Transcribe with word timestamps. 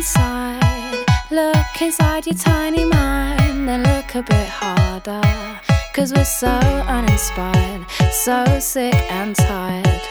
inside. 0.00 1.04
Look 1.30 1.82
inside 1.82 2.24
your 2.24 2.34
tiny 2.34 2.86
mind, 2.86 3.68
then 3.68 3.82
look 3.82 4.14
a 4.14 4.22
bit 4.22 4.48
harder. 4.48 5.20
Cause 5.92 6.14
we're 6.14 6.24
so 6.24 6.56
uninspired, 6.96 7.84
so 8.10 8.46
sick 8.60 8.94
and 9.12 9.36
tired 9.36 10.02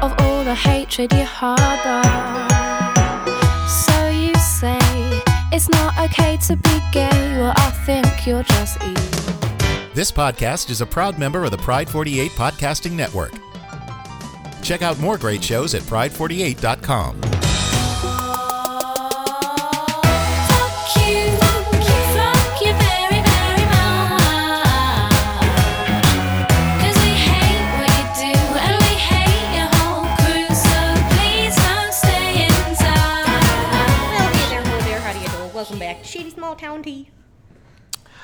of 0.00 0.14
all 0.20 0.44
the 0.44 0.54
hatred 0.54 1.12
you 1.12 1.24
harbor. 1.24 2.08
So 3.84 4.10
you 4.10 4.32
say 4.36 4.78
it's 5.50 5.68
not 5.68 5.98
okay 5.98 6.36
to 6.46 6.54
be 6.54 6.78
gay, 6.92 7.36
well, 7.36 7.52
I 7.56 7.70
think 7.84 8.24
you're 8.24 8.44
just 8.44 8.76
evil. 8.84 9.92
This 9.92 10.12
podcast 10.12 10.70
is 10.70 10.82
a 10.82 10.86
proud 10.86 11.18
member 11.18 11.42
of 11.42 11.50
the 11.50 11.58
Pride 11.58 11.90
48 11.90 12.30
Podcasting 12.32 12.92
Network. 12.92 13.32
Check 14.62 14.82
out 14.82 15.00
more 15.00 15.18
great 15.18 15.42
shows 15.42 15.74
at 15.74 15.82
pride48.com. 15.82 17.31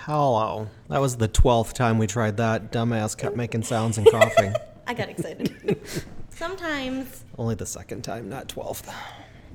Hello. 0.08 0.68
That 0.88 1.02
was 1.02 1.18
the 1.18 1.28
12th 1.28 1.74
time 1.74 1.98
we 1.98 2.06
tried 2.06 2.38
that. 2.38 2.72
Dumbass 2.72 3.14
kept 3.14 3.36
making 3.36 3.62
sounds 3.64 3.98
and 3.98 4.10
coughing. 4.10 4.54
I 4.86 4.94
got 4.94 5.10
excited. 5.10 5.78
sometimes, 6.30 7.26
Only 7.36 7.54
the 7.56 7.66
second 7.66 8.04
time, 8.04 8.26
not 8.30 8.48
12th. 8.48 8.90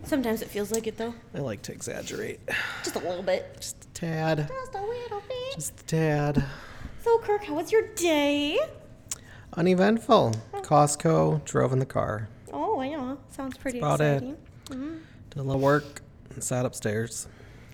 sometimes 0.03 0.43
it 0.43 0.49
feels 0.49 0.71
like 0.71 0.85
it 0.85 0.95
though. 0.95 1.15
I 1.33 1.39
like 1.39 1.63
to 1.63 1.71
exaggerate. 1.71 2.39
Just 2.83 2.95
a 2.95 2.99
little 2.99 3.23
bit. 3.23 3.51
Just 3.59 3.83
a 3.83 3.87
tad. 3.95 4.47
Just 4.47 4.75
a 4.75 4.81
little 4.85 5.23
bit. 5.27 5.55
Just 5.55 5.79
a 5.81 5.83
tad. 5.85 6.45
So, 7.03 7.17
Kirk, 7.17 7.45
how 7.45 7.55
was 7.55 7.71
your 7.71 7.87
day? 7.95 8.59
Uneventful. 9.53 10.35
Costco, 10.57 11.43
drove 11.45 11.73
in 11.73 11.79
the 11.79 11.85
car. 11.87 12.29
Oh, 12.53 12.79
yeah. 12.83 13.15
Sounds 13.31 13.57
pretty 13.57 13.79
about 13.79 14.01
it. 14.01 14.17
exciting. 14.17 14.37
Mm-hmm. 14.69 14.97
Did 15.31 15.39
a 15.39 15.41
little 15.41 15.59
work, 15.63 16.03
and 16.29 16.43
sat 16.43 16.63
upstairs. 16.63 17.27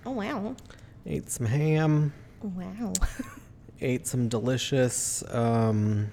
Oh, 0.06 0.12
wow. 0.12 0.56
Ate 1.04 1.28
some 1.30 1.44
ham. 1.44 2.14
Wow. 2.42 2.92
Ate 3.80 4.06
some 4.06 4.28
delicious. 4.28 5.22
Um, 5.30 6.10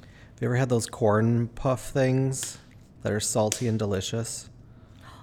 have 0.00 0.40
you 0.40 0.46
ever 0.48 0.56
had 0.56 0.68
those 0.68 0.86
corn 0.86 1.48
puff 1.48 1.90
things 1.90 2.58
that 3.02 3.12
are 3.12 3.20
salty 3.20 3.68
and 3.68 3.78
delicious? 3.78 4.48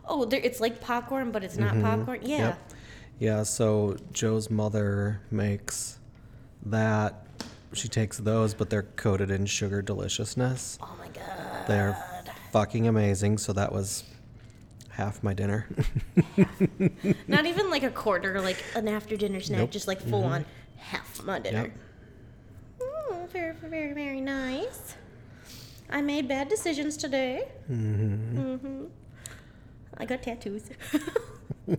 oh, 0.09 0.23
it's 0.23 0.59
like 0.59 0.79
popcorn, 0.81 1.31
but 1.31 1.43
it's 1.43 1.57
not 1.57 1.79
popcorn. 1.81 2.19
Yeah. 2.21 2.37
Mm-hmm. 2.37 2.45
Yep. 2.45 2.71
Yeah, 3.19 3.43
so 3.43 3.97
Joe's 4.11 4.49
mother 4.49 5.21
makes 5.31 5.99
that. 6.65 7.25
She 7.73 7.87
takes 7.87 8.17
those, 8.17 8.53
but 8.53 8.69
they're 8.69 8.83
coated 8.83 9.31
in 9.31 9.45
sugar 9.45 9.81
deliciousness. 9.81 10.77
Oh, 10.81 10.95
my 10.99 11.07
God. 11.07 11.67
They're 11.67 11.97
fucking 12.51 12.87
amazing. 12.87 13.39
So 13.39 13.53
that 13.53 13.71
was 13.71 14.03
half 14.97 15.21
my 15.21 15.31
dinner. 15.31 15.67
Not 17.27 17.45
even 17.45 17.69
like 17.69 17.83
a 17.83 17.91
quarter, 17.91 18.41
like 18.41 18.57
an 18.75 18.87
after 18.87 19.15
dinner 19.15 19.39
snack, 19.39 19.59
Nope. 19.59 19.69
just 19.69 19.87
like 19.87 20.01
full 20.01 20.23
on 20.23 20.43
half 20.77 21.23
my 21.23 21.37
dinner. 21.37 21.71
Yep. 21.71 21.71
Oh, 22.81 23.27
very, 23.31 23.53
very, 23.53 23.93
very 23.93 24.19
nice. 24.19 24.95
I 25.87 26.01
made 26.01 26.27
bad 26.27 26.49
decisions 26.49 26.97
today. 26.97 27.47
Mm-hmm. 27.71 28.85
I 29.99 30.05
got 30.05 30.23
tattoos. 30.23 30.63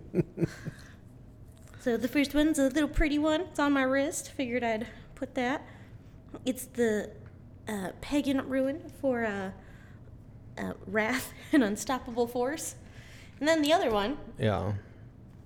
so 1.81 1.97
the 1.97 2.07
first 2.07 2.33
one's 2.33 2.57
a 2.57 2.69
little 2.69 2.87
pretty 2.87 3.19
one. 3.19 3.41
It's 3.41 3.59
on 3.59 3.73
my 3.73 3.83
wrist. 3.83 4.31
Figured 4.31 4.63
I'd 4.63 4.87
put 5.15 5.35
that. 5.35 5.67
It's 6.45 6.65
the 6.67 7.11
uh, 7.67 7.89
pagan 7.99 8.47
rune 8.47 8.93
for 9.01 9.25
uh, 9.25 9.51
uh, 10.57 10.73
wrath 10.87 11.33
and 11.51 11.65
unstoppable 11.65 12.27
force. 12.27 12.75
And 13.39 13.47
then 13.47 13.61
the 13.61 13.73
other 13.73 13.89
one 13.89 14.17
yeah. 14.37 14.73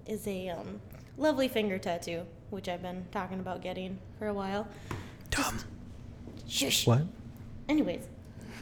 is 0.07 0.27
a 0.27 0.49
um, 0.49 0.81
lovely 1.17 1.47
finger 1.47 1.77
tattoo, 1.77 2.23
which 2.49 2.67
I've 2.67 2.81
been 2.81 3.05
talking 3.11 3.39
about 3.39 3.61
getting 3.61 3.99
for 4.17 4.27
a 4.27 4.33
while. 4.33 4.67
Dumb. 5.29 5.59
Shush. 6.47 6.87
What? 6.87 7.03
Anyways, 7.69 8.03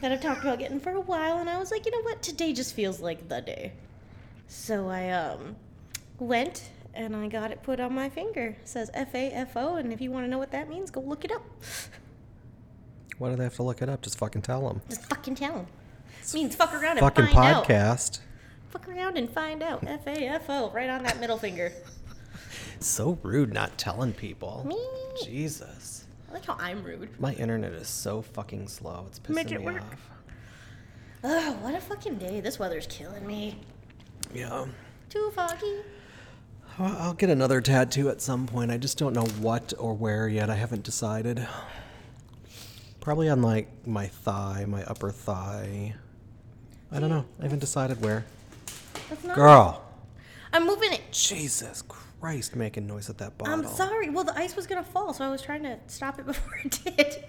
that 0.00 0.12
I've 0.12 0.20
talked 0.20 0.42
about 0.42 0.58
getting 0.58 0.80
for 0.80 0.90
a 0.90 1.00
while, 1.00 1.38
and 1.38 1.48
I 1.48 1.58
was 1.58 1.70
like, 1.70 1.86
you 1.86 1.92
know 1.92 2.02
what? 2.02 2.22
Today 2.22 2.52
just 2.52 2.74
feels 2.74 3.00
like 3.00 3.28
the 3.28 3.40
day. 3.40 3.72
So 4.48 4.88
I 4.88 5.10
um 5.10 5.56
went 6.18 6.70
and 6.94 7.16
I 7.16 7.26
got 7.28 7.50
it 7.50 7.62
put 7.62 7.80
on 7.80 7.94
my 7.94 8.08
finger. 8.08 8.56
It 8.60 8.68
says 8.68 8.90
F 8.92 9.14
A 9.14 9.30
F 9.32 9.56
O, 9.56 9.76
and 9.76 9.92
if 9.92 10.00
you 10.00 10.10
want 10.10 10.24
to 10.26 10.30
know 10.30 10.38
what 10.38 10.50
that 10.52 10.68
means, 10.68 10.90
go 10.90 11.00
look 11.00 11.24
it 11.24 11.32
up. 11.32 11.42
Why 13.18 13.30
do 13.30 13.36
they 13.36 13.44
have 13.44 13.56
to 13.56 13.62
look 13.62 13.82
it 13.82 13.88
up? 13.88 14.02
Just 14.02 14.18
fucking 14.18 14.42
tell 14.42 14.68
them. 14.68 14.82
Just 14.88 15.06
fucking 15.06 15.36
tell 15.36 15.52
them. 15.54 15.66
means 16.34 16.54
fuck 16.54 16.74
around 16.74 16.98
and 16.98 17.00
Fucking 17.00 17.26
find 17.26 17.56
out. 17.56 17.66
podcast. 17.66 18.20
Fuck 18.72 18.88
around 18.88 19.18
and 19.18 19.28
find 19.30 19.62
out. 19.62 19.86
F 19.86 20.06
A 20.06 20.26
F 20.26 20.48
O, 20.48 20.70
right 20.70 20.88
on 20.88 21.02
that 21.04 21.20
middle 21.20 21.36
finger. 21.36 21.70
So 22.80 23.18
rude 23.22 23.52
not 23.52 23.76
telling 23.76 24.14
people. 24.14 24.64
Me. 24.66 24.78
Jesus. 25.22 26.06
I 26.30 26.32
like 26.32 26.46
how 26.46 26.56
I'm 26.58 26.82
rude. 26.82 27.10
My 27.20 27.34
internet 27.34 27.72
is 27.72 27.86
so 27.86 28.22
fucking 28.22 28.66
slow. 28.68 29.04
It's 29.08 29.18
pissing 29.18 29.34
Make 29.34 29.52
it 29.52 29.60
me 29.60 29.66
work. 29.66 29.82
off. 29.82 30.10
Ugh, 31.22 31.56
what 31.62 31.74
a 31.74 31.80
fucking 31.80 32.16
day. 32.16 32.40
This 32.40 32.58
weather's 32.58 32.86
killing 32.86 33.26
me. 33.26 33.58
Yeah. 34.34 34.64
Too 35.10 35.30
foggy. 35.34 35.82
Well, 36.78 36.96
I'll 36.98 37.12
get 37.12 37.28
another 37.28 37.60
tattoo 37.60 38.08
at 38.08 38.22
some 38.22 38.46
point. 38.46 38.70
I 38.70 38.78
just 38.78 38.96
don't 38.96 39.12
know 39.12 39.26
what 39.40 39.74
or 39.78 39.92
where 39.92 40.26
yet. 40.26 40.48
I 40.48 40.54
haven't 40.54 40.82
decided. 40.82 41.46
Probably 43.00 43.28
on 43.28 43.42
like 43.42 43.86
my 43.86 44.06
thigh, 44.06 44.64
my 44.66 44.82
upper 44.84 45.10
thigh. 45.10 45.94
I 46.90 46.98
don't 46.98 47.10
know. 47.10 47.26
I 47.38 47.42
haven't 47.42 47.58
decided 47.58 48.00
where. 48.00 48.24
That's 49.12 49.24
not. 49.24 49.36
Girl. 49.36 49.84
I'm 50.54 50.66
moving 50.66 50.90
it. 50.90 51.02
Jesus 51.12 51.82
Christ, 51.82 52.56
making 52.56 52.86
noise 52.86 53.10
at 53.10 53.18
that 53.18 53.36
bottle. 53.36 53.52
I'm 53.52 53.66
sorry. 53.66 54.08
Well, 54.08 54.24
the 54.24 54.36
ice 54.38 54.56
was 54.56 54.66
gonna 54.66 54.82
fall, 54.82 55.12
so 55.12 55.22
I 55.22 55.30
was 55.30 55.42
trying 55.42 55.64
to 55.64 55.78
stop 55.86 56.18
it 56.18 56.24
before 56.32 56.54
it 56.64 56.80
did. 56.82 57.24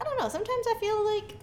I 0.00 0.04
don't 0.04 0.18
know. 0.20 0.28
Sometimes 0.28 0.66
I 0.68 0.74
feel 0.78 1.04
like 1.04 1.36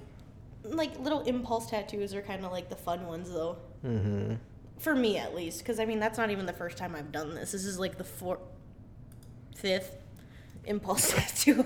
like 0.63 1.00
little 1.00 1.22
impulse 1.22 1.69
tattoos 1.69 2.13
are 2.13 2.22
kind 2.22 2.46
of 2.46 2.53
like 2.53 2.69
the 2.69 2.78
fun 2.78 3.06
ones, 3.07 3.30
though. 3.30 3.57
Mm-hmm. 3.85 4.35
For 4.78 4.96
me, 4.96 5.18
at 5.18 5.36
least, 5.36 5.59
because 5.59 5.81
I 5.81 5.86
mean 5.86 6.00
that's 6.00 6.18
not 6.18 6.31
even 6.31 6.46
the 6.46 6.53
first 6.53 6.78
time 6.78 6.96
I've 6.96 7.12
done 7.12 7.36
this. 7.36 7.51
This 7.51 7.66
is 7.66 7.78
like 7.78 7.97
the 7.97 8.06
fourth, 8.06 8.40
fifth 9.53 9.97
impulse 10.63 11.12
tattoo. 11.13 11.66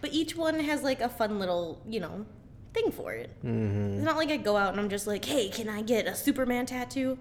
but 0.00 0.12
each 0.12 0.34
one 0.34 0.58
has 0.58 0.82
like 0.82 1.00
a 1.00 1.08
fun 1.08 1.38
little, 1.38 1.80
you 1.86 2.00
know, 2.00 2.26
thing 2.72 2.90
for 2.90 3.12
it. 3.12 3.30
Mm-hmm. 3.44 3.94
It's 3.96 4.04
not 4.04 4.16
like 4.16 4.30
I 4.30 4.36
go 4.36 4.56
out 4.56 4.70
and 4.72 4.80
I'm 4.80 4.88
just 4.88 5.06
like, 5.06 5.24
hey, 5.24 5.48
can 5.48 5.68
I 5.68 5.82
get 5.82 6.06
a 6.06 6.14
Superman 6.14 6.66
tattoo? 6.66 7.18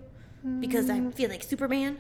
Because 0.59 0.89
I 0.89 1.00
feel 1.12 1.29
like 1.29 1.44
Superman. 1.44 2.00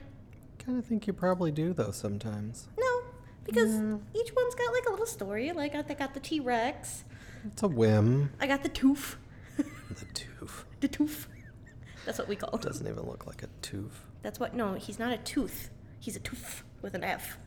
Kind 0.65 0.77
of 0.79 0.85
think 0.85 1.05
you 1.05 1.13
probably 1.13 1.51
do 1.51 1.73
though 1.73 1.91
sometimes. 1.91 2.67
No, 2.79 3.01
because 3.43 3.69
each 4.15 4.35
one's 4.35 4.55
got 4.55 4.73
like 4.73 4.85
a 4.87 4.91
little 4.91 5.05
story. 5.05 5.51
Like 5.51 5.75
I 5.75 5.81
got 5.93 6.13
the 6.13 6.19
T 6.19 6.39
Rex, 6.39 7.03
It's 7.45 7.61
a 7.63 7.67
whim. 7.67 8.31
I 8.39 8.47
got 8.47 8.63
the 8.63 8.69
tooth, 8.69 9.17
The 9.57 10.05
tooth 10.13 10.65
the 10.79 10.87
tooth. 10.87 11.27
That's 12.05 12.17
what 12.17 12.27
we 12.27 12.35
call 12.35 12.49
it. 12.55 12.61
doesn't 12.61 12.87
even 12.87 13.05
look 13.05 13.27
like 13.27 13.43
a 13.43 13.47
tooth. 13.61 14.05
That's 14.23 14.39
what. 14.39 14.55
No, 14.55 14.73
he's 14.73 14.97
not 14.99 15.11
a 15.13 15.17
tooth. 15.17 15.69
He's 15.99 16.15
a 16.15 16.19
tooth 16.19 16.63
with 16.81 16.95
an 16.95 17.03
F. 17.03 17.37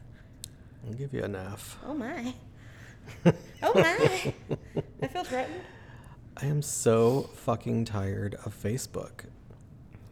I'll 0.86 0.94
give 0.94 1.12
you 1.12 1.25
an 1.25 1.34
F. 1.34 1.78
Oh 1.84 1.94
my. 1.94 2.34
Oh 3.62 3.72
my. 3.75 4.33
I 5.03 5.07
feel 5.09 5.24
threatened. 5.24 5.60
I 6.36 6.47
am 6.47 6.63
so 6.63 7.31
fucking 7.34 7.84
tired 7.84 8.34
of 8.45 8.60
Facebook. 8.60 9.25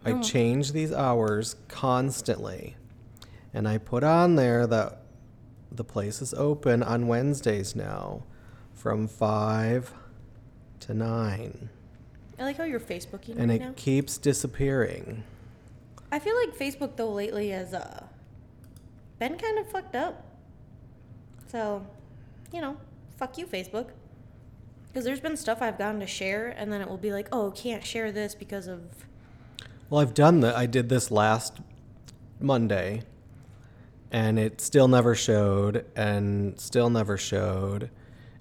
I 0.05 0.13
Oh. 0.13 0.23
change 0.23 0.73
these 0.73 0.93
hours 0.93 1.57
constantly. 1.69 2.77
And 3.55 3.69
I 3.69 3.79
put 3.79 4.03
on 4.05 4.37
there 4.37 4.67
that 4.67 4.99
the 5.71 5.85
place 5.85 6.23
is 6.23 6.33
open 6.35 6.83
on 6.83 7.07
Wednesdays 7.09 7.75
now 7.77 8.23
from 8.75 9.07
5 9.09 9.93
to 10.81 10.95
9. 10.95 11.69
I 12.39 12.43
like 12.45 12.57
how 12.57 12.65
you're 12.65 12.81
Facebooking 12.81 13.37
And 13.39 13.51
right 13.51 13.61
it 13.61 13.65
now. 13.65 13.73
keeps 13.77 14.19
disappearing. 14.19 15.23
I 16.11 16.19
feel 16.19 16.37
like 16.37 16.57
Facebook 16.57 16.97
though 16.97 17.11
lately 17.13 17.51
has 17.51 17.73
uh 17.73 18.07
been 19.19 19.39
kind 19.39 19.59
of 19.59 19.67
fucked 19.71 19.95
up. 19.95 20.25
So, 21.47 21.87
you 22.53 22.61
know, 22.61 22.77
fuck 23.17 23.39
you, 23.39 23.47
Facebook. 23.47 23.91
Because 24.93 25.07
there's 25.07 25.21
been 25.21 25.39
stuff 25.39 25.63
I've 25.63 25.79
gotten 25.79 26.01
to 26.01 26.07
share, 26.07 26.49
and 26.49 26.71
then 26.71 26.83
it 26.83 26.89
will 26.89 26.99
be 26.99 27.13
like, 27.13 27.29
oh, 27.33 27.51
can't 27.53 27.85
share 27.85 28.13
this 28.13 28.35
because 28.35 28.67
of. 28.67 29.07
Well, 29.89 30.03
I've 30.03 30.13
done 30.13 30.41
that. 30.41 30.55
I 30.55 30.67
did 30.67 30.91
this 30.91 31.11
last 31.11 31.61
Monday, 32.39 33.05
and 34.11 34.39
it 34.39 34.61
still 34.61 34.89
never 34.89 35.15
showed, 35.15 35.87
and 35.97 36.61
still 36.61 36.91
never 36.91 37.17
showed. 37.17 37.91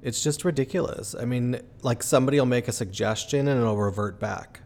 It's 0.01 0.21
just 0.23 0.43
ridiculous. 0.43 1.15
I 1.15 1.25
mean, 1.25 1.61
like 1.83 2.03
somebody 2.03 2.39
will 2.39 2.47
make 2.47 2.67
a 2.67 2.71
suggestion 2.71 3.47
and 3.47 3.61
it'll 3.61 3.77
revert 3.77 4.19
back. 4.19 4.61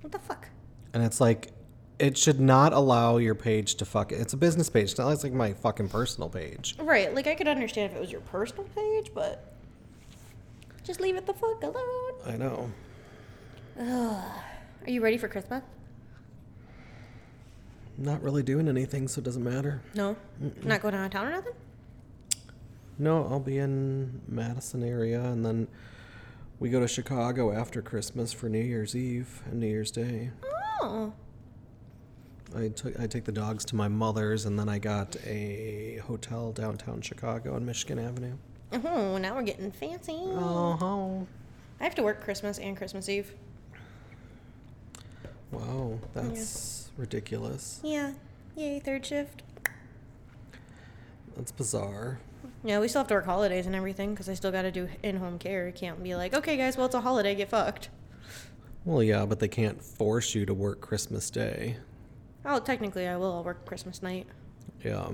What 0.00 0.12
the 0.12 0.20
fuck? 0.20 0.48
And 0.94 1.02
it's 1.02 1.20
like, 1.20 1.50
it 1.98 2.16
should 2.16 2.40
not 2.40 2.72
allow 2.72 3.16
your 3.16 3.34
page 3.34 3.74
to 3.76 3.84
fuck 3.84 4.12
it. 4.12 4.16
it's 4.16 4.32
a 4.32 4.36
business 4.36 4.68
page 4.68 4.90
it's 4.90 4.98
not 4.98 5.06
like 5.06 5.14
it's 5.14 5.24
like 5.24 5.32
my 5.32 5.52
fucking 5.52 5.88
personal 5.88 6.28
page 6.28 6.74
Right, 6.80 7.14
like 7.14 7.28
I 7.28 7.34
could 7.34 7.46
understand 7.46 7.92
if 7.92 7.96
it 7.96 8.00
was 8.00 8.10
your 8.10 8.22
personal 8.22 8.64
page, 8.74 9.12
but 9.14 9.51
just 10.84 11.00
leave 11.00 11.16
it 11.16 11.26
the 11.26 11.34
fuck 11.34 11.62
alone. 11.62 12.12
i 12.26 12.36
know 12.36 12.70
Are 13.78 14.90
you 14.90 15.00
ready 15.02 15.16
for 15.18 15.28
Christmas? 15.28 15.62
not 17.98 18.22
really 18.22 18.42
doing 18.42 18.68
anything 18.68 19.06
so 19.06 19.18
it 19.20 19.24
doesn't 19.24 19.44
matter 19.44 19.82
No, 19.94 20.16
not 20.62 20.80
going 20.82 20.94
out 20.94 21.04
of 21.06 21.10
town 21.12 21.26
or 21.26 21.30
nothing. 21.30 21.52
no 22.98 23.26
i'll 23.30 23.38
be 23.40 23.58
in 23.58 24.22
madison 24.26 24.82
area 24.82 25.22
and 25.22 25.44
then 25.44 25.68
we 26.58 26.70
go 26.70 26.80
to 26.80 26.88
chicago 26.88 27.52
after 27.52 27.82
christmas 27.82 28.32
for 28.32 28.48
new 28.48 28.62
year's 28.62 28.96
eve 28.96 29.42
and 29.46 29.60
new 29.60 29.66
year's 29.68 29.90
day 29.90 30.30
Oh, 30.84 31.12
I 32.56 32.68
took 32.68 32.98
I 32.98 33.06
take 33.06 33.24
the 33.24 33.30
dogs 33.32 33.64
to 33.66 33.76
my 33.76 33.86
mother's, 33.86 34.46
and 34.46 34.58
then 34.58 34.68
I 34.68 34.78
got 34.80 35.14
a 35.24 36.00
hotel 36.04 36.50
downtown 36.50 37.00
Chicago 37.00 37.54
on 37.54 37.64
Michigan 37.64 38.00
Avenue. 38.00 38.34
Oh, 38.72 39.18
now 39.18 39.34
we're 39.34 39.42
getting 39.42 39.70
fancy. 39.70 40.18
Oh, 40.18 41.26
I 41.80 41.84
have 41.84 41.94
to 41.96 42.02
work 42.02 42.22
Christmas 42.22 42.58
and 42.58 42.76
Christmas 42.76 43.08
Eve. 43.08 43.34
wow, 45.50 45.98
that's 46.14 46.90
ridiculous. 46.96 47.80
Yeah, 47.82 48.12
yay, 48.56 48.78
third 48.80 49.04
shift. 49.04 49.42
That's 51.36 51.52
bizarre. 51.52 52.20
Yeah, 52.64 52.78
we 52.80 52.88
still 52.88 53.00
have 53.00 53.08
to 53.08 53.14
work 53.14 53.24
holidays 53.24 53.66
and 53.66 53.74
everything 53.74 54.10
because 54.10 54.28
I 54.28 54.34
still 54.34 54.52
got 54.52 54.62
to 54.62 54.70
do 54.70 54.88
in-home 55.02 55.38
care. 55.38 55.66
I 55.68 55.70
can't 55.72 56.02
be 56.02 56.14
like, 56.14 56.34
okay, 56.34 56.56
guys, 56.56 56.76
well 56.76 56.86
it's 56.86 56.94
a 56.94 57.00
holiday, 57.00 57.34
get 57.34 57.48
fucked. 57.48 57.88
Well, 58.84 59.02
yeah, 59.02 59.24
but 59.26 59.38
they 59.40 59.48
can't 59.48 59.82
force 59.82 60.34
you 60.34 60.44
to 60.46 60.54
work 60.54 60.80
Christmas 60.80 61.30
Day. 61.30 61.76
Oh, 62.44 62.58
technically, 62.58 63.06
I 63.06 63.16
will. 63.16 63.32
I'll 63.32 63.44
work 63.44 63.64
Christmas 63.64 64.02
night. 64.02 64.26
Yeah. 64.84 65.08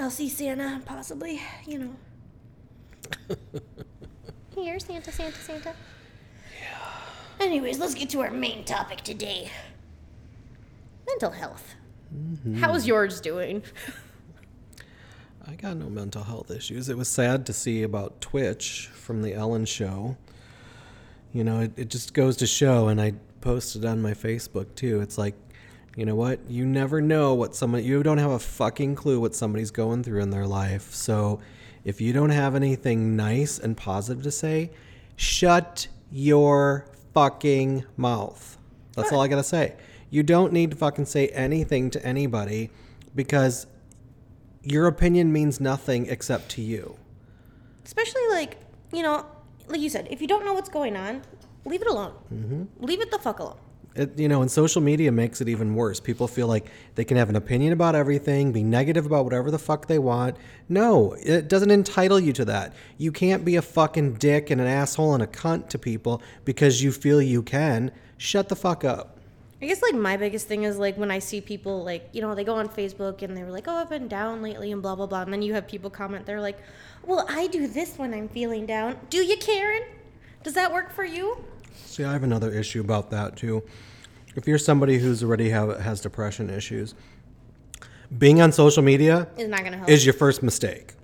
I'll 0.00 0.10
see 0.10 0.28
Santa, 0.30 0.80
possibly. 0.86 1.40
You 1.66 1.78
know. 1.78 3.36
Here, 4.54 4.78
Santa, 4.78 5.12
Santa, 5.12 5.36
Santa. 5.36 5.74
Yeah. 6.58 7.44
Anyways, 7.44 7.78
let's 7.78 7.94
get 7.94 8.08
to 8.10 8.20
our 8.20 8.30
main 8.30 8.64
topic 8.64 9.02
today. 9.02 9.50
Mental 11.06 11.30
health. 11.30 11.74
Mm-hmm. 12.14 12.56
How's 12.56 12.86
yours 12.86 13.20
doing? 13.20 13.62
I 15.46 15.54
got 15.54 15.76
no 15.76 15.90
mental 15.90 16.24
health 16.24 16.50
issues. 16.50 16.88
It 16.88 16.96
was 16.96 17.08
sad 17.08 17.44
to 17.46 17.52
see 17.52 17.82
about 17.82 18.20
Twitch 18.20 18.88
from 18.92 19.22
the 19.22 19.34
Ellen 19.34 19.66
show. 19.66 20.16
You 21.32 21.44
know, 21.44 21.60
it, 21.60 21.72
it 21.76 21.90
just 21.90 22.14
goes 22.14 22.36
to 22.38 22.46
show, 22.46 22.88
and 22.88 23.00
I 23.00 23.14
posted 23.40 23.84
on 23.84 24.00
my 24.00 24.12
Facebook 24.12 24.74
too. 24.74 25.00
It's 25.00 25.18
like, 25.18 25.34
you 25.96 26.06
know 26.06 26.14
what? 26.14 26.40
You 26.48 26.66
never 26.66 27.00
know 27.00 27.34
what 27.34 27.54
someone, 27.54 27.84
you 27.84 28.02
don't 28.02 28.18
have 28.18 28.30
a 28.30 28.38
fucking 28.38 28.94
clue 28.94 29.20
what 29.20 29.34
somebody's 29.34 29.70
going 29.70 30.02
through 30.02 30.20
in 30.20 30.30
their 30.30 30.46
life. 30.46 30.92
So 30.94 31.40
if 31.84 32.00
you 32.00 32.12
don't 32.12 32.30
have 32.30 32.54
anything 32.54 33.16
nice 33.16 33.58
and 33.58 33.76
positive 33.76 34.22
to 34.22 34.30
say, 34.30 34.70
shut 35.16 35.88
your 36.10 36.86
fucking 37.14 37.84
mouth. 37.96 38.56
That's 38.94 39.12
all 39.12 39.20
I 39.20 39.28
gotta 39.28 39.42
say. 39.42 39.74
You 40.10 40.22
don't 40.22 40.52
need 40.52 40.72
to 40.72 40.76
fucking 40.76 41.06
say 41.06 41.28
anything 41.28 41.90
to 41.90 42.04
anybody 42.04 42.70
because 43.14 43.66
your 44.62 44.86
opinion 44.86 45.32
means 45.32 45.60
nothing 45.60 46.06
except 46.06 46.50
to 46.50 46.62
you. 46.62 46.96
Especially 47.84 48.26
like, 48.30 48.58
you 48.92 49.02
know, 49.02 49.26
like 49.68 49.80
you 49.80 49.88
said, 49.88 50.08
if 50.10 50.20
you 50.20 50.26
don't 50.26 50.44
know 50.44 50.52
what's 50.52 50.68
going 50.68 50.96
on, 50.96 51.22
leave 51.64 51.82
it 51.82 51.88
alone. 51.88 52.12
Mm-hmm. 52.32 52.84
Leave 52.84 53.00
it 53.00 53.10
the 53.10 53.18
fuck 53.18 53.38
alone. 53.38 53.58
It, 53.96 54.18
you 54.18 54.28
know, 54.28 54.40
and 54.40 54.50
social 54.50 54.80
media 54.80 55.10
makes 55.10 55.40
it 55.40 55.48
even 55.48 55.74
worse. 55.74 55.98
People 55.98 56.28
feel 56.28 56.46
like 56.46 56.70
they 56.94 57.04
can 57.04 57.16
have 57.16 57.28
an 57.28 57.36
opinion 57.36 57.72
about 57.72 57.96
everything, 57.96 58.52
be 58.52 58.62
negative 58.62 59.04
about 59.04 59.24
whatever 59.24 59.50
the 59.50 59.58
fuck 59.58 59.86
they 59.86 59.98
want. 59.98 60.36
No, 60.68 61.14
it 61.14 61.48
doesn't 61.48 61.72
entitle 61.72 62.20
you 62.20 62.32
to 62.34 62.44
that. 62.44 62.72
You 62.98 63.10
can't 63.10 63.44
be 63.44 63.56
a 63.56 63.62
fucking 63.62 64.14
dick 64.14 64.50
and 64.50 64.60
an 64.60 64.68
asshole 64.68 65.14
and 65.14 65.22
a 65.22 65.26
cunt 65.26 65.68
to 65.70 65.78
people 65.78 66.22
because 66.44 66.82
you 66.82 66.92
feel 66.92 67.20
you 67.20 67.42
can. 67.42 67.90
Shut 68.16 68.48
the 68.48 68.56
fuck 68.56 68.84
up. 68.84 69.18
I 69.62 69.66
guess 69.66 69.82
like 69.82 69.94
my 69.94 70.16
biggest 70.16 70.48
thing 70.48 70.62
is 70.62 70.78
like 70.78 70.96
when 70.96 71.10
I 71.10 71.18
see 71.18 71.40
people 71.40 71.84
like 71.84 72.08
you 72.12 72.22
know 72.22 72.34
they 72.34 72.44
go 72.44 72.54
on 72.54 72.68
Facebook 72.68 73.20
and 73.20 73.36
they're 73.36 73.50
like 73.50 73.68
oh 73.68 73.76
I've 73.76 73.90
been 73.90 74.08
down 74.08 74.40
lately 74.40 74.72
and 74.72 74.80
blah 74.80 74.94
blah 74.94 75.06
blah 75.06 75.20
and 75.22 75.32
then 75.32 75.42
you 75.42 75.52
have 75.52 75.68
people 75.68 75.90
comment 75.90 76.24
they're 76.24 76.40
like 76.40 76.58
well 77.04 77.26
I 77.28 77.46
do 77.46 77.66
this 77.66 77.98
when 77.98 78.14
I'm 78.14 78.28
feeling 78.28 78.64
down 78.64 78.96
do 79.10 79.18
you 79.18 79.36
Karen 79.36 79.82
does 80.42 80.54
that 80.54 80.72
work 80.72 80.90
for 80.90 81.04
you 81.04 81.44
See, 81.74 82.04
I 82.04 82.12
have 82.12 82.22
another 82.22 82.50
issue 82.50 82.80
about 82.80 83.10
that 83.10 83.36
too. 83.36 83.62
If 84.36 84.46
you're 84.46 84.58
somebody 84.58 84.98
who's 84.98 85.22
already 85.22 85.50
have, 85.50 85.80
has 85.80 86.00
depression 86.00 86.50
issues, 86.50 86.94
being 88.16 88.40
on 88.40 88.52
social 88.52 88.82
media 88.82 89.28
is 89.36 89.48
not 89.48 89.64
gonna 89.64 89.78
help 89.78 89.88
is 89.88 90.04
your 90.04 90.14
first 90.14 90.42
mistake. 90.42 90.94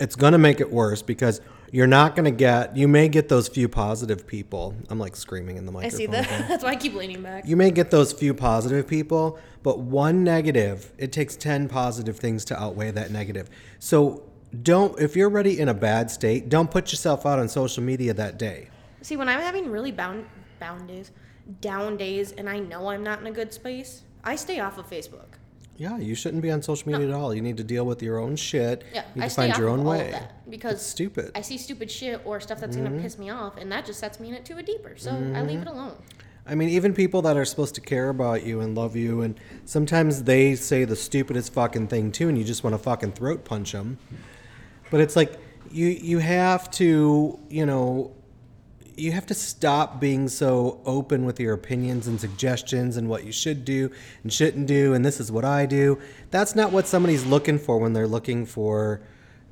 It's 0.00 0.14
going 0.14 0.32
to 0.32 0.38
make 0.38 0.60
it 0.60 0.70
worse 0.70 1.02
because 1.02 1.40
you're 1.72 1.88
not 1.88 2.14
going 2.14 2.24
to 2.24 2.30
get, 2.30 2.76
you 2.76 2.88
may 2.88 3.08
get 3.08 3.28
those 3.28 3.48
few 3.48 3.68
positive 3.68 4.26
people. 4.26 4.74
I'm 4.88 4.98
like 4.98 5.16
screaming 5.16 5.56
in 5.56 5.66
the 5.66 5.72
microphone. 5.72 5.94
I 5.94 5.98
see 5.98 6.06
that 6.06 6.28
that's 6.48 6.62
why 6.64 6.70
I 6.70 6.76
keep 6.76 6.94
leaning 6.94 7.22
back 7.22 7.46
You 7.46 7.56
may 7.56 7.70
get 7.70 7.90
those 7.90 8.12
few 8.12 8.32
positive 8.32 8.86
people, 8.86 9.38
but 9.62 9.80
one 9.80 10.22
negative, 10.24 10.92
it 10.98 11.12
takes 11.12 11.36
10 11.36 11.68
positive 11.68 12.16
things 12.16 12.44
to 12.46 12.60
outweigh 12.60 12.92
that 12.92 13.10
negative. 13.10 13.50
So 13.80 14.22
don't, 14.62 14.98
if 15.00 15.16
you're 15.16 15.28
already 15.28 15.58
in 15.58 15.68
a 15.68 15.74
bad 15.74 16.10
state, 16.10 16.48
don't 16.48 16.70
put 16.70 16.92
yourself 16.92 17.26
out 17.26 17.38
on 17.38 17.48
social 17.48 17.82
media 17.82 18.14
that 18.14 18.38
day. 18.38 18.70
See 19.02 19.16
when 19.16 19.28
I'm 19.28 19.40
having 19.40 19.70
really 19.70 19.92
bound 19.92 20.26
bound 20.60 20.88
days 20.88 21.10
down 21.60 21.96
days 21.96 22.32
and 22.32 22.48
I 22.48 22.58
know 22.58 22.88
I'm 22.88 23.02
not 23.02 23.20
in 23.20 23.26
a 23.26 23.32
good 23.32 23.52
space 23.52 24.02
I 24.24 24.36
stay 24.36 24.60
off 24.60 24.76
of 24.78 24.88
Facebook 24.90 25.28
Yeah, 25.76 25.96
you 25.98 26.14
shouldn't 26.14 26.42
be 26.42 26.50
on 26.50 26.60
social 26.62 26.90
media 26.90 27.08
at 27.08 27.14
all. 27.14 27.32
You 27.34 27.40
need 27.40 27.56
to 27.58 27.64
deal 27.64 27.86
with 27.86 28.02
your 28.02 28.18
own 28.18 28.36
shit. 28.36 28.84
yeah 28.92 29.04
you 29.14 29.20
need 29.20 29.24
I 29.24 29.28
to 29.28 29.30
stay 29.30 29.42
find 29.42 29.52
off 29.52 29.58
your 29.58 29.68
own 29.68 29.84
way. 29.84 30.18
because 30.50 30.74
It's 30.74 30.82
stupid. 30.86 31.30
I 31.34 31.40
see 31.42 31.56
stupid 31.56 31.90
shit 31.90 32.20
or 32.26 32.40
stuff 32.40 32.60
that's 32.60 32.76
gonna 32.76 33.00
piss 33.00 33.18
me 33.18 33.30
off 33.30 33.56
and 33.56 33.70
that 33.72 33.86
just 33.86 34.00
sets 34.00 34.18
me 34.20 34.28
in 34.28 34.34
it 34.34 34.44
to 34.46 34.58
a 34.58 34.62
deeper 34.62 34.94
so 34.96 35.10
I 35.10 35.14
Mm-hmm. 35.14 35.46
leave 35.48 35.60
it 35.62 35.68
alone 35.68 35.96
I 36.50 36.54
mean, 36.54 36.70
even 36.70 36.94
people 36.94 37.20
that 37.22 37.36
are 37.36 37.44
supposed 37.44 37.74
to 37.74 37.82
care 37.82 38.08
about 38.08 38.42
you 38.46 38.60
and 38.62 38.74
love 38.74 38.96
you, 38.96 39.20
and 39.20 39.38
sometimes 39.66 40.22
they 40.22 40.54
say 40.56 40.84
the 40.86 40.96
stupidest 40.96 41.52
fucking 41.52 41.88
thing 41.88 42.10
too, 42.10 42.26
and 42.30 42.38
you 42.38 42.44
just 42.44 42.64
want 42.64 42.72
to 42.72 42.78
fucking 42.78 43.12
throat 43.12 43.44
punch 43.44 43.72
them. 43.72 43.98
But 44.90 45.02
it's 45.02 45.14
like 45.14 45.34
you 45.70 45.88
you 45.88 46.20
have 46.20 46.70
to, 46.72 47.38
you 47.50 47.66
know, 47.66 48.12
you 48.98 49.12
have 49.12 49.26
to 49.26 49.34
stop 49.34 50.00
being 50.00 50.28
so 50.28 50.80
open 50.84 51.24
with 51.24 51.38
your 51.38 51.54
opinions 51.54 52.06
and 52.06 52.20
suggestions 52.20 52.96
and 52.96 53.08
what 53.08 53.24
you 53.24 53.32
should 53.32 53.64
do 53.64 53.90
and 54.22 54.32
shouldn't 54.32 54.66
do, 54.66 54.94
and 54.94 55.04
this 55.04 55.20
is 55.20 55.30
what 55.30 55.44
I 55.44 55.66
do. 55.66 55.98
That's 56.30 56.54
not 56.54 56.72
what 56.72 56.86
somebody's 56.86 57.24
looking 57.24 57.58
for 57.58 57.78
when 57.78 57.92
they're 57.92 58.06
looking 58.06 58.46
for 58.46 59.00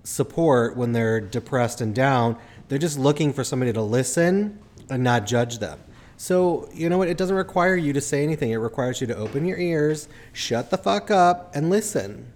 support 0.06 0.76
when 0.76 0.92
they're 0.92 1.20
depressed 1.20 1.80
and 1.80 1.94
down. 1.94 2.36
They're 2.68 2.78
just 2.78 2.98
looking 2.98 3.32
for 3.32 3.44
somebody 3.44 3.72
to 3.72 3.82
listen 3.82 4.58
and 4.88 5.02
not 5.02 5.26
judge 5.26 5.58
them. 5.58 5.80
So, 6.16 6.68
you 6.72 6.88
know 6.88 6.96
what? 6.96 7.08
It 7.08 7.18
doesn't 7.18 7.36
require 7.36 7.76
you 7.76 7.92
to 7.92 8.00
say 8.00 8.22
anything. 8.22 8.50
It 8.50 8.56
requires 8.56 9.00
you 9.00 9.06
to 9.08 9.16
open 9.16 9.44
your 9.44 9.58
ears, 9.58 10.08
shut 10.32 10.70
the 10.70 10.78
fuck 10.78 11.10
up, 11.10 11.54
and 11.54 11.68
listen. 11.68 12.32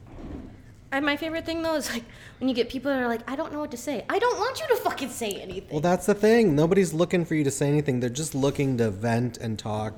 And 0.92 1.06
my 1.06 1.16
favorite 1.16 1.46
thing 1.46 1.62
though 1.62 1.76
is 1.76 1.88
like 1.90 2.04
when 2.38 2.48
you 2.48 2.54
get 2.54 2.68
people 2.68 2.90
that 2.90 3.00
are 3.00 3.06
like, 3.08 3.28
I 3.30 3.36
don't 3.36 3.52
know 3.52 3.60
what 3.60 3.70
to 3.70 3.76
say. 3.76 4.04
I 4.08 4.18
don't 4.18 4.38
want 4.38 4.60
you 4.60 4.66
to 4.68 4.76
fucking 4.76 5.10
say 5.10 5.30
anything. 5.32 5.68
Well, 5.70 5.80
that's 5.80 6.06
the 6.06 6.14
thing. 6.14 6.56
Nobody's 6.56 6.92
looking 6.92 7.24
for 7.24 7.34
you 7.34 7.44
to 7.44 7.50
say 7.50 7.68
anything. 7.68 8.00
They're 8.00 8.10
just 8.10 8.34
looking 8.34 8.76
to 8.78 8.90
vent 8.90 9.36
and 9.38 9.58
talk. 9.58 9.94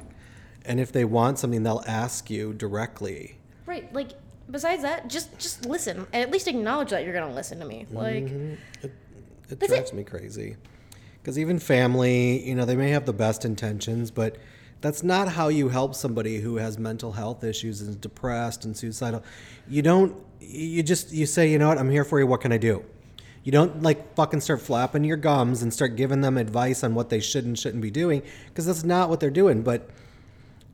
And 0.65 0.79
if 0.79 0.93
they 0.93 1.05
want 1.05 1.39
something, 1.39 1.63
they'll 1.63 1.83
ask 1.87 2.31
you 2.31 2.53
directly. 2.53 3.39
right. 3.67 3.93
Like 3.95 4.11
besides 4.51 4.83
that, 4.83 5.09
just 5.09 5.39
just 5.39 5.65
listen. 5.67 6.07
And 6.13 6.23
at 6.23 6.31
least 6.31 6.47
acknowledge 6.47 6.91
that 6.91 7.05
you're 7.05 7.15
gonna 7.15 7.35
listen 7.35 7.59
to 7.61 7.65
me. 7.65 7.87
Mm-hmm. 7.91 7.97
Like 7.97 8.25
It 8.83 8.93
That's 9.61 9.69
drives 9.73 9.91
it. 9.91 9.95
me 9.97 10.05
crazy. 10.05 10.57
Because 11.21 11.39
even 11.39 11.59
family, 11.59 12.47
you 12.47 12.55
know, 12.55 12.65
they 12.65 12.77
may 12.77 12.91
have 12.91 13.07
the 13.07 13.13
best 13.13 13.45
intentions, 13.45 14.11
but 14.11 14.37
that's 14.83 15.03
not 15.03 15.29
how 15.29 15.49
you 15.49 15.71
help 15.71 15.95
somebody 15.95 16.41
who 16.41 16.57
has 16.57 16.79
mental 16.79 17.13
health 17.13 17.43
issues 17.43 17.81
and 17.81 17.91
is 17.91 17.97
depressed 17.97 18.65
and 18.65 18.77
suicidal. 18.77 19.23
You 19.69 19.81
don't, 19.81 20.15
you 20.41 20.83
just, 20.83 21.13
you 21.13 21.25
say, 21.25 21.51
you 21.51 21.59
know 21.59 21.69
what, 21.69 21.79
I'm 21.79 21.91
here 21.91 22.05
for 22.05 22.19
you. 22.19 22.27
What 22.27 22.43
can 22.43 22.53
I 22.53 22.59
do? 22.59 22.85
You 23.45 23.53
don't 23.53 23.83
like 23.83 24.15
fucking 24.15 24.41
start 24.41 24.61
flapping 24.61 25.05
your 25.05 25.17
gums 25.17 25.63
and 25.63 25.73
start 25.73 25.97
giving 25.97 26.21
them 26.21 26.37
advice 26.37 26.85
on 26.85 26.95
what 26.95 27.09
they 27.09 27.21
should 27.21 27.45
and 27.45 27.59
shouldn't 27.59 27.83
be 27.83 27.91
doing 27.91 28.23
because 28.49 28.67
that's 28.67 28.85
not 28.85 29.09
what 29.09 29.21
they're 29.21 29.31
doing. 29.31 29.63
But 29.63 29.89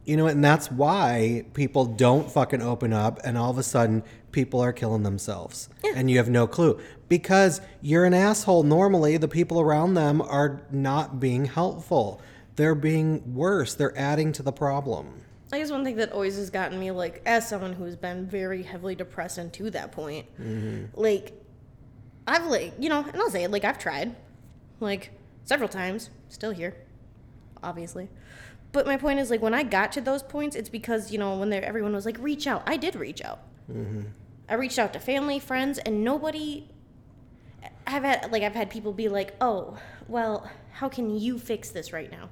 you 0.09 0.17
know, 0.17 0.25
what, 0.25 0.33
and 0.33 0.43
that's 0.43 0.71
why 0.71 1.45
people 1.53 1.85
don't 1.85 2.33
fucking 2.33 2.63
open 2.63 2.95
up, 2.95 3.21
and 3.25 3.37
all 3.37 3.51
of 3.51 3.59
a 3.59 3.63
sudden, 3.63 4.03
people 4.33 4.59
are 4.59 4.73
killing 4.73 5.03
themselves, 5.03 5.69
and 5.95 6.11
you 6.11 6.17
have 6.17 6.31
no 6.31 6.47
clue 6.47 6.81
because 7.11 7.61
you're 7.83 8.07
an 8.07 8.15
asshole. 8.15 8.63
Normally, 8.63 9.19
the 9.19 9.29
people 9.29 9.61
around 9.61 9.93
them 9.93 10.23
are 10.23 10.63
not 10.71 11.21
being 11.21 11.45
helpful; 11.45 12.23
they're 12.59 12.75
being 12.75 13.35
worse. 13.35 13.75
They're 13.75 13.97
adding 13.97 14.33
to 14.33 14.43
the 14.43 14.53
problem. 14.53 15.23
I 15.53 15.59
guess 15.61 15.71
one 15.71 15.85
thing 15.85 15.97
that 15.97 16.13
always 16.13 16.37
has 16.37 16.51
gotten 16.51 16.79
me, 16.79 16.91
like, 16.91 17.23
as 17.25 17.49
someone 17.49 17.73
who's 17.73 17.97
been 17.97 18.27
very 18.27 18.65
heavily 18.65 18.97
depressed 18.97 19.39
and 19.39 19.51
to 19.55 19.71
that 19.71 19.93
point, 19.93 20.27
mm-hmm. 20.39 20.87
like, 21.01 21.33
I've, 22.27 22.45
like, 22.47 22.75
you 22.79 22.91
know, 22.91 23.03
and 23.03 23.17
I'll 23.17 23.31
say 23.31 23.45
it, 23.45 23.51
like, 23.53 23.65
I've 23.65 23.79
tried, 23.79 24.15
like, 24.81 25.13
several 25.45 25.69
times, 25.69 26.11
still 26.29 26.51
here, 26.51 26.77
obviously. 27.63 28.09
But 28.73 28.87
my 28.87 28.97
point 28.97 29.21
is, 29.21 29.31
like, 29.31 29.41
when 29.41 29.55
I 29.55 29.63
got 29.63 29.93
to 29.93 30.01
those 30.01 30.23
points, 30.23 30.57
it's 30.57 30.69
because, 30.69 31.13
you 31.13 31.19
know, 31.19 31.39
when 31.39 31.53
everyone 31.53 31.95
was 31.95 32.05
like, 32.05 32.19
reach 32.19 32.47
out. 32.47 32.65
I 32.67 32.77
did 32.77 32.97
reach 32.97 33.23
out. 33.23 33.39
Mm-hmm. 33.73 34.03
I 34.49 34.55
reached 34.55 34.81
out 34.81 34.93
to 34.95 34.99
family, 34.99 35.39
friends, 35.39 35.79
and 35.79 36.03
nobody. 36.05 36.69
I've 37.87 38.03
had, 38.03 38.33
like, 38.33 38.43
I've 38.43 38.55
had 38.55 38.69
people 38.69 38.93
be 38.93 39.09
like, 39.09 39.35
oh, 39.41 39.79
well, 40.09 40.51
how 40.73 40.89
can 40.89 41.17
you 41.17 41.39
fix 41.39 41.71
this 41.71 41.93
right 41.93 42.11
now? 42.11 42.29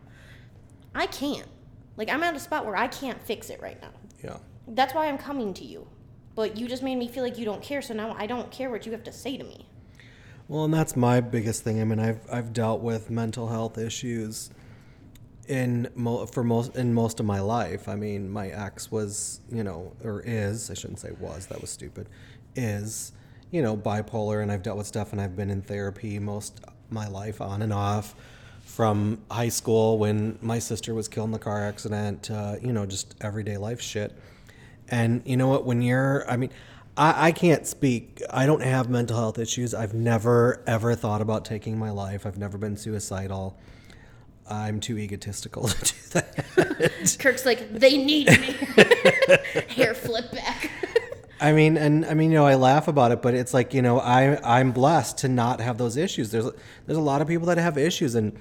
I 0.96 1.06
can't. 1.06 1.48
Like, 1.96 2.10
I'm 2.10 2.22
at 2.22 2.34
a 2.34 2.40
spot 2.40 2.66
where 2.66 2.76
I 2.76 2.88
can't 2.88 3.20
fix 3.22 3.50
it 3.50 3.60
right 3.60 3.80
now. 3.80 3.90
Yeah. 4.22 4.38
That's 4.68 4.94
why 4.94 5.08
I'm 5.08 5.18
coming 5.18 5.54
to 5.54 5.64
you. 5.64 5.86
But 6.34 6.56
you 6.56 6.68
just 6.68 6.82
made 6.82 6.96
me 6.96 7.08
feel 7.08 7.22
like 7.22 7.38
you 7.38 7.44
don't 7.44 7.62
care, 7.62 7.80
so 7.80 7.94
now 7.94 8.14
I 8.18 8.26
don't 8.26 8.50
care 8.50 8.70
what 8.70 8.84
you 8.84 8.92
have 8.92 9.04
to 9.04 9.12
say 9.12 9.36
to 9.36 9.44
me. 9.44 9.66
Well, 10.48 10.64
and 10.64 10.74
that's 10.74 10.96
my 10.96 11.20
biggest 11.20 11.64
thing. 11.64 11.80
I 11.80 11.84
mean, 11.84 11.98
I've 11.98 12.20
I've 12.30 12.52
dealt 12.52 12.80
with 12.80 13.10
mental 13.10 13.48
health 13.48 13.78
issues 13.78 14.50
in 15.48 15.88
mo- 15.94 16.26
for 16.26 16.44
most 16.44 16.76
in 16.76 16.92
most 16.92 17.20
of 17.20 17.26
my 17.26 17.40
life. 17.40 17.88
I 17.88 17.96
mean, 17.96 18.30
my 18.30 18.48
ex 18.48 18.90
was, 18.90 19.40
you 19.50 19.64
know, 19.64 19.92
or 20.04 20.22
is, 20.24 20.70
I 20.70 20.74
shouldn't 20.74 21.00
say 21.00 21.10
was, 21.18 21.46
that 21.46 21.60
was 21.60 21.70
stupid. 21.70 22.08
Is, 22.54 23.12
you 23.50 23.62
know, 23.62 23.76
bipolar 23.76 24.42
and 24.42 24.52
I've 24.52 24.62
dealt 24.62 24.78
with 24.78 24.86
stuff 24.86 25.12
and 25.12 25.20
I've 25.20 25.36
been 25.36 25.50
in 25.50 25.62
therapy 25.62 26.18
most 26.18 26.60
my 26.90 27.08
life 27.08 27.40
on 27.40 27.62
and 27.62 27.72
off 27.72 28.14
from 28.66 29.18
high 29.30 29.48
school 29.48 29.96
when 29.96 30.38
my 30.42 30.58
sister 30.58 30.92
was 30.92 31.06
killed 31.08 31.28
in 31.28 31.32
the 31.32 31.38
car 31.38 31.64
accident 31.64 32.24
to, 32.24 32.58
you 32.60 32.72
know, 32.72 32.84
just 32.84 33.14
everyday 33.20 33.56
life 33.56 33.80
shit. 33.80 34.12
And 34.88 35.22
you 35.24 35.36
know 35.36 35.46
what? 35.46 35.64
When 35.64 35.80
you're, 35.80 36.28
I 36.28 36.36
mean, 36.36 36.50
I, 36.96 37.28
I 37.28 37.32
can't 37.32 37.64
speak. 37.64 38.20
I 38.28 38.44
don't 38.44 38.62
have 38.62 38.90
mental 38.90 39.16
health 39.16 39.38
issues. 39.38 39.72
I've 39.72 39.94
never, 39.94 40.62
ever 40.66 40.94
thought 40.96 41.22
about 41.22 41.44
taking 41.44 41.78
my 41.78 41.90
life. 41.90 42.26
I've 42.26 42.38
never 42.38 42.58
been 42.58 42.76
suicidal. 42.76 43.56
I'm 44.50 44.80
too 44.80 44.98
egotistical 44.98 45.68
to 45.68 45.84
do 45.84 45.94
that. 46.10 47.16
Kirk's 47.20 47.46
like, 47.46 47.72
they 47.72 47.96
need 47.96 48.28
me. 48.28 48.56
Hair 49.68 49.94
flip 49.94 50.32
back. 50.32 50.70
I 51.40 51.52
mean, 51.52 51.76
and 51.76 52.04
I 52.04 52.14
mean, 52.14 52.32
you 52.32 52.38
know, 52.38 52.46
I 52.46 52.56
laugh 52.56 52.88
about 52.88 53.12
it, 53.12 53.22
but 53.22 53.32
it's 53.34 53.54
like, 53.54 53.74
you 53.74 53.82
know, 53.82 54.00
I 54.00 54.38
I'm 54.42 54.72
blessed 54.72 55.18
to 55.18 55.28
not 55.28 55.60
have 55.60 55.78
those 55.78 55.96
issues. 55.96 56.30
There's 56.30 56.50
there's 56.86 56.98
a 56.98 57.02
lot 57.02 57.20
of 57.22 57.28
people 57.28 57.46
that 57.46 57.58
have 57.58 57.76
issues, 57.78 58.14
and 58.14 58.36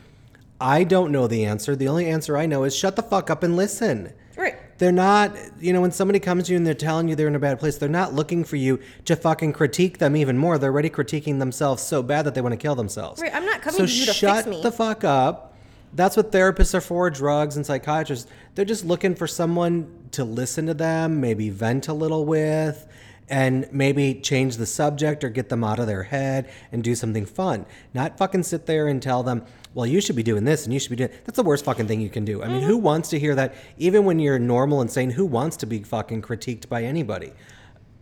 I 0.66 0.84
don't 0.84 1.12
know 1.12 1.28
the 1.28 1.46
answer. 1.46 1.76
The 1.76 1.88
only 1.88 2.08
answer 2.08 2.36
I 2.36 2.48
know 2.48 2.64
is 2.64 2.76
shut 2.76 2.96
the 2.96 3.04
fuck 3.04 3.30
up 3.30 3.44
and 3.44 3.56
listen. 3.56 4.12
right. 4.36 4.56
They're 4.80 4.92
not, 4.92 5.38
you 5.62 5.72
know, 5.72 5.80
when 5.80 5.92
somebody 5.92 6.20
comes 6.20 6.46
to 6.46 6.52
you 6.52 6.58
and 6.58 6.66
they're 6.66 6.74
telling 6.74 7.08
you 7.08 7.16
they're 7.16 7.28
in 7.28 7.36
a 7.36 7.40
bad 7.40 7.60
place, 7.60 7.78
they're 7.78 7.88
not 7.88 8.14
looking 8.14 8.44
for 8.44 8.56
you 8.56 8.80
to 9.06 9.16
fucking 9.16 9.54
critique 9.54 10.00
them 10.00 10.18
even 10.18 10.38
more. 10.40 10.58
They're 10.58 10.72
already 10.72 10.90
critiquing 10.90 11.38
themselves 11.38 11.84
so 11.84 12.02
bad 12.02 12.26
that 12.26 12.34
they 12.34 12.42
want 12.42 12.54
to 12.54 12.58
kill 12.58 12.74
themselves. 12.76 13.22
Right, 13.22 13.34
I'm 13.34 13.46
not 13.46 13.62
coming 13.62 13.78
so 13.78 13.86
to 13.86 13.92
you 13.92 14.06
to 14.08 14.14
fix 14.14 14.48
me. 14.48 14.54
Shut 14.56 14.64
the 14.64 14.72
fuck 14.72 15.04
up. 15.04 15.54
That's 15.94 16.18
what 16.18 16.32
therapists 16.32 16.74
are 16.74 16.82
for, 16.82 17.10
drugs 17.12 17.56
and 17.56 17.66
psychiatrists. 17.66 18.30
They're 18.56 18.66
just 18.66 18.84
looking 18.84 19.14
for 19.16 19.28
someone 19.28 20.10
to 20.12 20.26
listen 20.26 20.66
to 20.66 20.74
them, 20.74 21.22
maybe 21.22 21.50
vent 21.52 21.88
a 21.88 21.94
little 21.94 22.26
with, 22.26 22.86
and 23.30 23.68
maybe 23.72 24.16
change 24.16 24.58
the 24.58 24.66
subject 24.66 25.24
or 25.24 25.30
get 25.30 25.50
them 25.50 25.64
out 25.64 25.80
of 25.80 25.88
their 25.88 26.04
head 26.04 26.50
and 26.72 26.84
do 26.84 26.96
something 26.96 27.26
fun. 27.26 27.66
Not 27.94 28.18
fucking 28.18 28.44
sit 28.44 28.66
there 28.66 28.88
and 28.88 29.02
tell 29.02 29.24
them, 29.24 29.46
well, 29.76 29.86
you 29.86 30.02
should 30.02 30.16
be 30.16 30.24
doing 30.24 30.44
this 30.46 30.64
and 30.66 30.74
you 30.74 30.80
should 30.80 30.90
be 30.90 30.96
doing 30.96 31.12
that's 31.26 31.36
the 31.36 31.44
worst 31.44 31.64
fucking 31.66 31.88
thing 31.88 32.02
you 32.02 32.10
can 32.10 32.26
do. 32.26 32.42
I 32.42 32.48
mean, 32.48 32.58
Mm-hmm. 32.62 32.68
who 32.68 32.78
wants 32.78 33.10
to 33.10 33.20
hear 33.20 33.36
that? 33.36 33.54
Even 33.78 34.06
when 34.06 34.18
you're 34.18 34.40
normal 34.40 34.82
and 34.82 34.90
sane, 34.90 35.12
who 35.12 35.26
wants 35.26 35.58
to 35.58 35.68
be 35.68 35.84
fucking 35.84 36.24
critiqued 36.24 36.68
by 36.68 36.84
anybody? 36.84 37.34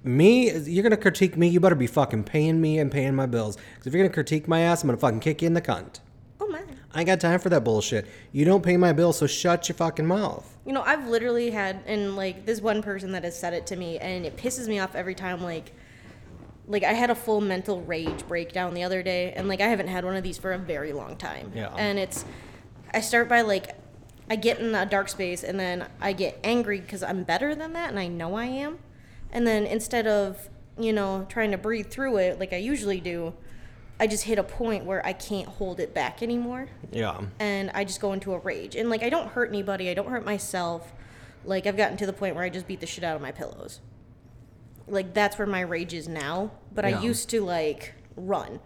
Me, 0.05 0.51
you're 0.51 0.83
gonna 0.83 0.97
critique 0.97 1.37
me, 1.37 1.47
you 1.47 1.59
better 1.59 1.75
be 1.75 1.87
fucking 1.87 2.23
paying 2.25 2.59
me 2.61 2.77
and 2.79 2.91
paying 2.91 3.15
my 3.15 3.25
bills. 3.25 3.55
Because 3.55 3.87
if 3.87 3.93
you're 3.93 4.03
gonna 4.03 4.13
critique 4.13 4.47
my 4.47 4.59
ass, 4.61 4.83
I'm 4.83 4.87
gonna 4.87 4.97
fucking 4.97 5.19
kick 5.21 5.41
you 5.41 5.47
in 5.47 5.53
the 5.53 5.61
cunt. 5.61 5.99
Oh 6.41 6.47
my. 6.47 6.61
I 6.93 6.99
ain't 6.99 7.07
got 7.07 7.19
time 7.21 7.39
for 7.39 7.49
that 7.49 7.63
bullshit. 7.63 8.05
You 8.33 8.43
don't 8.45 8.61
pay 8.63 8.77
my 8.77 8.91
bills, 8.93 9.17
so 9.17 9.27
shut 9.27 9.67
your 9.69 9.75
fucking 9.75 10.05
mouth. 10.05 10.57
You 10.65 10.73
know, 10.73 10.83
I've 10.83 11.07
literally 11.07 11.49
had, 11.51 11.79
and 11.87 12.15
like 12.15 12.45
this 12.45 12.61
one 12.61 12.83
person 12.83 13.13
that 13.13 13.23
has 13.23 13.37
said 13.39 13.53
it 13.53 13.65
to 13.67 13.75
me, 13.75 13.97
and 13.97 14.25
it 14.25 14.35
pisses 14.37 14.67
me 14.67 14.77
off 14.79 14.93
every 14.93 15.15
time. 15.15 15.41
Like, 15.41 15.71
like 16.67 16.83
I 16.83 16.93
had 16.93 17.09
a 17.09 17.15
full 17.15 17.41
mental 17.41 17.81
rage 17.81 18.25
breakdown 18.27 18.73
the 18.73 18.83
other 18.83 19.03
day, 19.03 19.33
and 19.33 19.47
like 19.47 19.61
I 19.61 19.67
haven't 19.67 19.87
had 19.87 20.05
one 20.05 20.15
of 20.15 20.23
these 20.23 20.37
for 20.37 20.53
a 20.53 20.57
very 20.57 20.93
long 20.93 21.15
time. 21.17 21.51
Yeah. 21.55 21.73
And 21.75 21.99
it's, 21.99 22.25
I 22.93 23.01
start 23.01 23.27
by 23.27 23.41
like, 23.41 23.75
I 24.29 24.35
get 24.37 24.59
in 24.59 24.73
a 24.73 24.85
dark 24.85 25.09
space, 25.09 25.43
and 25.43 25.59
then 25.59 25.87
I 25.99 26.13
get 26.13 26.39
angry 26.43 26.79
because 26.79 27.03
I'm 27.03 27.23
better 27.23 27.53
than 27.55 27.73
that, 27.73 27.89
and 27.89 27.99
I 27.99 28.07
know 28.07 28.35
I 28.35 28.45
am. 28.45 28.79
And 29.31 29.45
then 29.45 29.65
instead 29.65 30.07
of, 30.07 30.49
you 30.77 30.93
know, 30.93 31.25
trying 31.29 31.51
to 31.51 31.57
breathe 31.57 31.87
through 31.87 32.17
it 32.17 32.39
like 32.39 32.53
I 32.53 32.57
usually 32.57 32.99
do, 33.01 33.33
I 33.99 34.07
just 34.07 34.23
hit 34.23 34.37
a 34.39 34.43
point 34.43 34.85
where 34.85 35.05
I 35.05 35.13
can't 35.13 35.47
hold 35.47 35.79
it 35.79 35.93
back 35.93 36.23
anymore 36.23 36.67
Yeah. 36.91 37.21
and 37.39 37.69
I 37.75 37.83
just 37.83 38.01
go 38.01 38.11
into 38.13 38.33
a 38.33 38.39
rage. 38.39 38.75
And 38.75 38.89
like 38.89 39.03
I 39.03 39.09
don't 39.09 39.27
hurt 39.29 39.49
anybody, 39.49 39.89
I 39.89 39.93
don't 39.93 40.09
hurt 40.09 40.25
myself. 40.25 40.91
Like 41.45 41.67
I've 41.67 41.77
gotten 41.77 41.95
to 41.97 42.05
the 42.05 42.13
point 42.13 42.35
where 42.35 42.43
I 42.43 42.49
just 42.49 42.67
beat 42.67 42.79
the 42.79 42.87
shit 42.87 43.03
out 43.03 43.15
of 43.15 43.21
my 43.21 43.31
pillows. 43.31 43.81
Like 44.87 45.13
that's 45.13 45.37
where 45.37 45.47
my 45.47 45.61
rage 45.61 45.93
is 45.93 46.07
now. 46.07 46.51
But 46.73 46.85
Yeah. 46.85 46.99
I 46.99 47.01
used 47.01 47.29
to 47.29 47.41
like 47.41 47.93
run. 48.15 48.59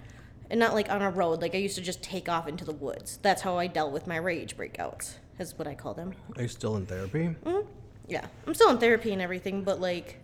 And 0.50 0.60
not 0.60 0.74
like 0.74 0.90
on 0.90 1.02
a 1.02 1.10
road, 1.12 1.42
like 1.42 1.56
I 1.56 1.58
used 1.58 1.76
to 1.76 1.82
just 1.82 2.02
take 2.02 2.30
off 2.30 2.48
into 2.48 2.64
the 2.64 2.74
woods. 2.74 3.20
That's 3.22 3.42
how 3.42 3.58
I 3.58 3.68
dealt 3.68 3.92
with 3.92 4.08
my 4.08 4.16
rage 4.18 4.56
breakouts. 4.56 5.16
Is 5.40 5.58
what 5.58 5.68
I 5.68 5.76
call 5.76 5.94
them. 5.94 6.14
Are 6.36 6.42
you 6.44 6.48
still 6.48 6.78
in 6.78 6.86
therapy? 6.86 7.36
Mm-hmm. 7.46 7.68
Yeah. 8.08 8.26
I'm 8.46 8.54
still 8.56 8.70
in 8.70 8.78
therapy 8.78 9.12
and 9.12 9.22
everything, 9.22 9.64
but 9.64 9.80
like 9.82 10.20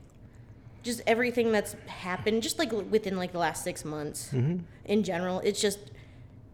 just 0.81 1.01
everything 1.05 1.51
that's 1.51 1.75
happened 1.87 2.43
just 2.43 2.59
like 2.59 2.71
within 2.71 3.15
like 3.15 3.31
the 3.31 3.37
last 3.37 3.63
6 3.63 3.85
months 3.85 4.31
mm-hmm. 4.33 4.63
in 4.85 5.03
general, 5.03 5.39
it's 5.41 5.61
just 5.61 5.79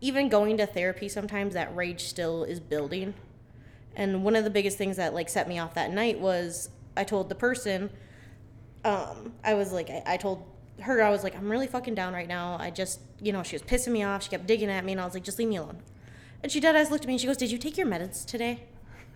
even 0.02 0.30
going 0.30 0.58
to 0.58 0.66
therapy 0.66 1.08
sometimes 1.10 1.54
that 1.54 1.76
rage 1.76 2.04
still 2.04 2.44
is 2.44 2.60
building. 2.60 3.14
And 3.96 4.24
one 4.24 4.36
of 4.36 4.44
the 4.44 4.50
biggest 4.50 4.78
things 4.78 4.98
that 4.98 5.14
like 5.14 5.30
set 5.30 5.48
me 5.48 5.60
off 5.60 5.74
that 5.74 5.92
night 5.92 6.20
was 6.20 6.70
I 6.96 7.04
told 7.04 7.30
the 7.30 7.36
person 7.36 7.90
um 8.86 9.34
I 9.44 9.54
was 9.54 9.72
like 9.72 9.90
I, 9.90 10.04
I 10.06 10.18
told 10.18 10.46
her 10.82 11.02
I 11.02 11.10
was 11.10 11.24
like 11.24 11.36
I'm 11.36 11.50
really 11.50 11.68
fucking 11.68 11.96
down 11.96 12.14
right 12.14 12.28
now. 12.28 12.58
I 12.60 12.70
just, 12.72 13.00
you 13.22 13.34
know, 13.34 13.44
she 13.44 13.56
was 13.56 13.62
pissing 13.62 13.92
me 13.92 14.04
off. 14.04 14.24
She 14.24 14.30
kept 14.30 14.48
digging 14.48 14.70
at 14.70 14.86
me 14.86 14.94
and 14.94 15.02
I 15.02 15.06
was 15.06 15.14
like 15.14 15.24
just 15.24 15.40
leave 15.40 15.50
me 15.50 15.58
alone. 15.58 15.78
And 16.42 16.52
she 16.52 16.60
dead 16.60 16.76
eyes 16.76 16.90
looked 16.90 17.04
at 17.04 17.08
me 17.08 17.16
and 17.16 17.22
she 17.22 17.28
goes, 17.28 17.38
"Did 17.38 17.52
you 17.52 17.58
take 17.58 17.78
your 17.78 17.88
meds 17.88 18.26
today?" 18.26 18.64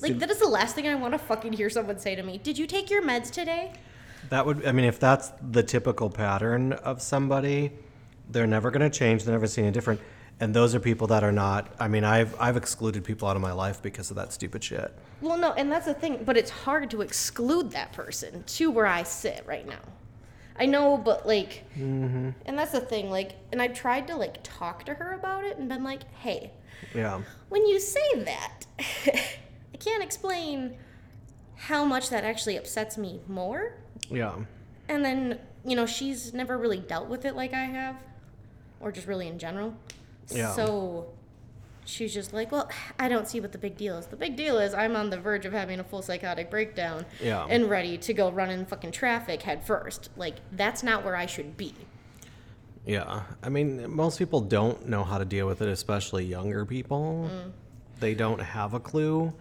like 0.00 0.18
that 0.18 0.30
is 0.30 0.38
the 0.38 0.48
last 0.48 0.74
thing 0.74 0.86
I 0.88 0.94
want 0.94 1.14
to 1.14 1.18
fucking 1.18 1.52
hear 1.52 1.70
someone 1.70 1.98
say 1.98 2.14
to 2.14 2.22
me. 2.22 2.38
Did 2.38 2.58
you 2.58 2.66
take 2.66 2.90
your 2.90 3.02
meds 3.02 3.30
today? 3.30 3.72
That 4.30 4.44
would, 4.46 4.66
I 4.66 4.72
mean, 4.72 4.84
if 4.84 4.98
that's 4.98 5.32
the 5.40 5.62
typical 5.62 6.10
pattern 6.10 6.72
of 6.72 7.00
somebody, 7.00 7.72
they're 8.28 8.46
never 8.46 8.70
going 8.70 8.88
to 8.88 8.96
change. 8.96 9.24
They're 9.24 9.34
never 9.34 9.46
seeing 9.46 9.68
it 9.68 9.72
different. 9.72 10.00
And 10.38 10.52
those 10.54 10.74
are 10.74 10.80
people 10.80 11.06
that 11.06 11.24
are 11.24 11.32
not. 11.32 11.74
I 11.78 11.88
mean, 11.88 12.04
I've 12.04 12.38
I've 12.40 12.56
excluded 12.56 13.04
people 13.04 13.26
out 13.26 13.36
of 13.36 13.42
my 13.42 13.52
life 13.52 13.80
because 13.80 14.10
of 14.10 14.16
that 14.16 14.32
stupid 14.32 14.62
shit. 14.62 14.94
Well, 15.22 15.38
no, 15.38 15.52
and 15.52 15.72
that's 15.72 15.86
the 15.86 15.94
thing, 15.94 16.24
but 16.24 16.36
it's 16.36 16.50
hard 16.50 16.90
to 16.90 17.00
exclude 17.00 17.70
that 17.70 17.92
person 17.92 18.44
to 18.44 18.70
where 18.70 18.86
I 18.86 19.02
sit 19.02 19.44
right 19.46 19.66
now. 19.66 19.80
I 20.58 20.66
know, 20.66 20.96
but 20.96 21.26
like, 21.26 21.64
mm-hmm. 21.78 22.30
and 22.46 22.58
that's 22.58 22.72
the 22.72 22.80
thing, 22.80 23.10
like, 23.10 23.32
and 23.52 23.60
I've 23.60 23.74
tried 23.74 24.06
to 24.08 24.16
like 24.16 24.38
talk 24.42 24.84
to 24.86 24.94
her 24.94 25.12
about 25.12 25.44
it 25.44 25.58
and 25.58 25.68
been 25.68 25.84
like, 25.84 26.02
hey, 26.20 26.52
Yeah. 26.94 27.20
when 27.48 27.66
you 27.66 27.78
say 27.78 28.24
that, 28.24 28.64
I 28.78 29.76
can't 29.78 30.02
explain 30.02 30.76
how 31.54 31.84
much 31.84 32.10
that 32.10 32.24
actually 32.24 32.56
upsets 32.56 32.96
me 32.96 33.20
more. 33.28 33.74
Yeah. 34.10 34.34
And 34.88 35.04
then, 35.04 35.40
you 35.64 35.76
know, 35.76 35.86
she's 35.86 36.32
never 36.32 36.56
really 36.56 36.78
dealt 36.78 37.08
with 37.08 37.24
it 37.24 37.34
like 37.34 37.52
I 37.52 37.64
have, 37.64 37.96
or 38.80 38.92
just 38.92 39.06
really 39.06 39.28
in 39.28 39.38
general. 39.38 39.74
Yeah. 40.30 40.52
So 40.52 41.06
she's 41.84 42.12
just 42.12 42.32
like, 42.32 42.50
well, 42.52 42.68
I 42.98 43.08
don't 43.08 43.28
see 43.28 43.40
what 43.40 43.52
the 43.52 43.58
big 43.58 43.76
deal 43.76 43.96
is. 43.96 44.06
The 44.06 44.16
big 44.16 44.36
deal 44.36 44.58
is 44.58 44.74
I'm 44.74 44.96
on 44.96 45.10
the 45.10 45.18
verge 45.18 45.46
of 45.46 45.52
having 45.52 45.80
a 45.80 45.84
full 45.84 46.02
psychotic 46.02 46.50
breakdown 46.50 47.06
Yeah. 47.22 47.46
and 47.48 47.68
ready 47.70 47.96
to 47.98 48.12
go 48.14 48.30
run 48.30 48.50
in 48.50 48.66
fucking 48.66 48.92
traffic 48.92 49.42
head 49.42 49.64
first. 49.66 50.10
Like, 50.16 50.36
that's 50.52 50.82
not 50.82 51.04
where 51.04 51.16
I 51.16 51.26
should 51.26 51.56
be. 51.56 51.74
Yeah. 52.84 53.22
I 53.42 53.48
mean, 53.48 53.90
most 53.90 54.18
people 54.18 54.40
don't 54.40 54.88
know 54.88 55.02
how 55.04 55.18
to 55.18 55.24
deal 55.24 55.46
with 55.46 55.60
it, 55.62 55.68
especially 55.68 56.24
younger 56.24 56.64
people. 56.64 57.28
Mm. 57.32 57.52
They 57.98 58.14
don't 58.14 58.40
have 58.40 58.74
a 58.74 58.80
clue. 58.80 59.32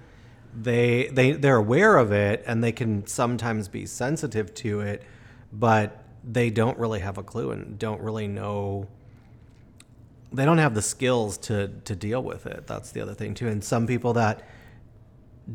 They 0.57 1.09
they 1.11 1.33
they're 1.33 1.57
aware 1.57 1.97
of 1.97 2.13
it 2.13 2.41
and 2.47 2.63
they 2.63 2.71
can 2.71 3.05
sometimes 3.05 3.67
be 3.67 3.85
sensitive 3.85 4.53
to 4.55 4.79
it, 4.79 5.03
but 5.51 6.01
they 6.23 6.49
don't 6.49 6.77
really 6.79 7.01
have 7.01 7.17
a 7.17 7.23
clue 7.23 7.51
and 7.51 7.77
don't 7.77 7.99
really 8.01 8.27
know 8.27 8.87
they 10.35 10.45
don't 10.45 10.57
have 10.57 10.73
the 10.75 10.81
skills 10.81 11.37
to 11.39 11.69
to 11.85 11.95
deal 11.95 12.21
with 12.21 12.45
it. 12.45 12.67
That's 12.67 12.91
the 12.91 13.01
other 13.01 13.13
thing 13.13 13.33
too. 13.33 13.47
And 13.47 13.63
some 13.63 13.87
people 13.87 14.13
that 14.13 14.43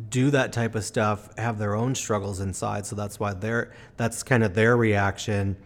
do 0.08 0.30
that 0.30 0.52
type 0.52 0.74
of 0.74 0.84
stuff 0.84 1.36
have 1.36 1.58
their 1.58 1.74
own 1.74 1.94
struggles 1.94 2.40
inside, 2.40 2.86
so 2.86 2.96
that's 2.96 3.18
why 3.18 3.34
they're 3.34 3.72
that's 3.96 4.22
kind 4.22 4.44
of 4.44 4.54
their 4.54 4.76
reaction 4.76 5.56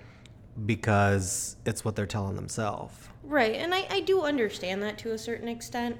because 0.66 1.56
it's 1.64 1.84
what 1.84 1.96
they're 1.96 2.06
telling 2.06 2.36
themselves. 2.36 3.08
Right, 3.22 3.54
and 3.54 3.74
I, 3.74 3.86
I 3.90 4.00
do 4.00 4.22
understand 4.22 4.82
that 4.82 4.98
to 4.98 5.12
a 5.12 5.18
certain 5.18 5.48
extent. 5.48 5.96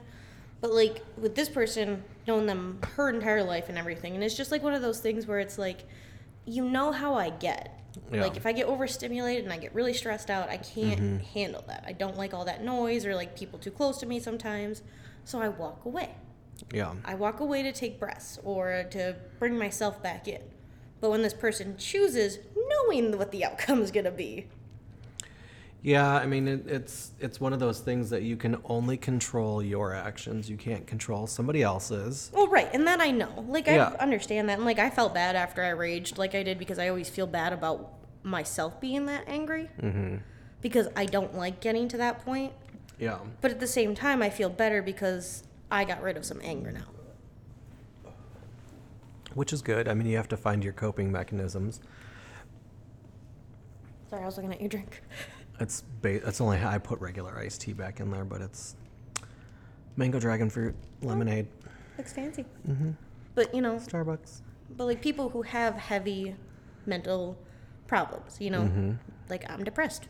But 0.60 0.72
like 0.72 1.02
with 1.18 1.34
this 1.34 1.48
person, 1.48 2.02
knowing 2.26 2.46
them 2.46 2.78
her 2.94 3.10
entire 3.10 3.42
life 3.42 3.68
and 3.68 3.76
everything, 3.76 4.14
and 4.14 4.24
it's 4.24 4.36
just 4.36 4.50
like 4.50 4.62
one 4.62 4.74
of 4.74 4.82
those 4.82 5.00
things 5.00 5.26
where 5.26 5.38
it's 5.38 5.58
like, 5.58 5.84
you 6.46 6.64
know 6.64 6.92
how 6.92 7.14
I 7.14 7.30
get. 7.30 7.83
Yeah. 8.12 8.22
Like 8.22 8.36
if 8.36 8.46
I 8.46 8.52
get 8.52 8.66
overstimulated 8.66 9.44
and 9.44 9.52
I 9.52 9.56
get 9.58 9.74
really 9.74 9.94
stressed 9.94 10.30
out, 10.30 10.48
I 10.48 10.56
can't 10.56 11.00
Mm-hmm. 11.00 11.16
handle 11.34 11.64
that. 11.68 11.84
I 11.86 11.92
don't 11.92 12.16
like 12.16 12.34
all 12.34 12.44
that 12.44 12.62
noise 12.64 13.06
or 13.06 13.14
like 13.14 13.36
people 13.38 13.58
too 13.58 13.70
close 13.70 13.98
to 13.98 14.06
me 14.06 14.18
sometimes. 14.20 14.82
So 15.24 15.40
I 15.40 15.48
walk 15.48 15.84
away. 15.84 16.10
Yeah. 16.72 16.94
I 17.04 17.14
walk 17.14 17.40
away 17.40 17.62
to 17.62 17.72
take 17.72 17.98
breaths 17.98 18.38
or 18.44 18.84
to 18.90 19.16
bring 19.38 19.58
myself 19.58 20.02
back 20.02 20.28
in. 20.28 20.42
But 21.00 21.10
when 21.10 21.22
this 21.22 21.34
person 21.34 21.76
chooses, 21.76 22.38
knowing 22.56 23.18
what 23.18 23.30
the 23.32 23.44
outcome 23.44 23.82
is 23.82 23.90
going 23.90 24.04
to 24.04 24.10
be, 24.10 24.46
Yeah, 25.84 26.14
I 26.14 26.24
mean 26.24 26.48
it, 26.48 26.66
it's 26.66 27.12
it's 27.20 27.38
one 27.38 27.52
of 27.52 27.60
those 27.60 27.78
things 27.80 28.08
that 28.08 28.22
you 28.22 28.38
can 28.38 28.56
only 28.64 28.96
control 28.96 29.62
your 29.62 29.92
actions. 29.94 30.48
You 30.48 30.56
can't 30.56 30.86
control 30.86 31.26
somebody 31.26 31.62
else's. 31.62 32.30
well, 32.32 32.48
right, 32.48 32.70
and 32.72 32.86
that 32.86 33.02
I 33.02 33.10
know. 33.10 33.44
Like 33.46 33.66
Yeah. 33.66 33.94
I 33.98 34.02
understand 34.02 34.48
that, 34.48 34.54
and 34.54 34.64
like 34.64 34.78
I 34.78 34.88
felt 34.88 35.12
bad 35.12 35.36
after 35.36 35.62
I 35.62 35.68
raged, 35.68 36.16
like 36.16 36.34
I 36.34 36.42
did, 36.42 36.58
because 36.58 36.78
I 36.78 36.88
always 36.88 37.10
feel 37.10 37.26
bad 37.26 37.52
about 37.52 37.92
myself 38.22 38.80
being 38.80 39.04
that 39.06 39.24
angry, 39.26 39.68
mm-hmm. 39.78 40.16
because 40.62 40.88
I 40.96 41.04
don't 41.04 41.34
like 41.34 41.60
getting 41.60 41.86
to 41.88 41.98
that 41.98 42.24
point. 42.24 42.54
Yeah. 42.98 43.18
But 43.42 43.50
at 43.50 43.60
the 43.60 43.66
same 43.66 43.94
time, 43.94 44.22
I 44.22 44.30
feel 44.30 44.48
better 44.48 44.80
because 44.80 45.44
I 45.70 45.84
got 45.84 46.02
rid 46.02 46.16
of 46.16 46.24
some 46.24 46.40
anger 46.42 46.72
now. 46.72 46.86
Which 49.34 49.52
is 49.52 49.60
good. 49.60 49.86
I 49.86 49.92
mean, 49.92 50.06
you 50.06 50.16
have 50.16 50.28
to 50.28 50.38
find 50.38 50.64
your 50.64 50.72
coping 50.72 51.12
mechanisms. 51.12 51.80
Sorry, 54.08 54.22
I 54.22 54.26
was 54.26 54.38
looking 54.38 54.52
at 54.52 54.60
your 54.60 54.70
drink. 54.70 55.02
It's 55.60 55.82
ba- 56.02 56.26
it's 56.26 56.40
only 56.40 56.58
I 56.58 56.78
put 56.78 57.00
regular 57.00 57.38
iced 57.38 57.60
tea 57.60 57.72
back 57.72 58.00
in 58.00 58.10
there, 58.10 58.24
but 58.24 58.40
it's 58.40 58.76
mango 59.96 60.18
dragon 60.18 60.50
fruit 60.50 60.74
lemonade, 61.02 61.46
Looks 61.96 62.12
fancy. 62.12 62.44
Mm-hmm. 62.68 62.90
But 63.36 63.54
you 63.54 63.60
know, 63.62 63.76
Starbucks. 63.76 64.40
but 64.76 64.84
like 64.86 65.00
people 65.00 65.28
who 65.28 65.42
have 65.42 65.74
heavy 65.74 66.34
mental 66.86 67.36
problems, 67.86 68.40
you 68.40 68.50
know, 68.50 68.62
Mm-hmm. 68.62 68.92
like 69.28 69.48
I'm 69.50 69.62
depressed. 69.64 70.08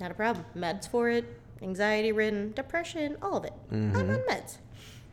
Not 0.00 0.10
a 0.10 0.14
problem. 0.14 0.44
Meds 0.56 0.88
for 0.88 1.08
it, 1.08 1.24
anxiety 1.62 2.12
ridden, 2.12 2.52
depression, 2.52 3.16
all 3.22 3.36
of 3.38 3.44
it. 3.44 3.52
I'm 3.70 3.92
Mm-hmm. 3.92 4.10
on 4.10 4.18
meds. 4.28 4.58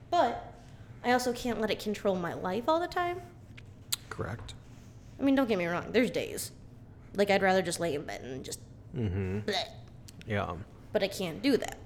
But 0.09 0.53
I 1.05 1.13
also 1.13 1.31
can't 1.31 1.61
let 1.61 1.71
it 1.71 1.79
control 1.79 2.15
my 2.15 2.33
life 2.33 2.65
all 2.67 2.79
the 2.79 2.87
time. 2.87 3.21
Correct. 4.09 4.55
I 5.19 5.23
mean, 5.23 5.35
don't 5.35 5.47
get 5.47 5.57
me 5.57 5.67
wrong, 5.67 5.91
there's 5.91 6.11
days. 6.11 6.51
Like 7.15 7.29
I'd 7.31 7.41
rather 7.41 7.61
just 7.61 7.79
lay 7.79 7.95
in 7.95 8.01
bed 8.03 8.21
and 8.23 8.43
just 8.43 8.59
Mm-hmm. 8.95 9.39
bleh. 9.39 9.65
Yeah. 10.27 10.53
But 10.93 11.03
I 11.03 11.07
can't 11.07 11.41
do 11.41 11.57
that. 11.57 11.77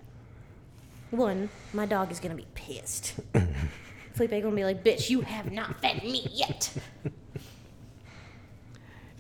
One, 1.12 1.50
my 1.74 1.86
dog 1.86 2.12
is 2.12 2.20
gonna 2.20 2.36
be 2.36 2.48
pissed. 2.56 3.16
Felipe 4.14 4.32
gonna 4.32 4.56
be 4.56 4.64
like, 4.64 4.84
bitch, 4.84 5.10
you 5.10 5.22
have 5.22 5.52
not 5.52 5.80
fed 5.82 6.04
me 6.04 6.28
yet. 6.32 6.74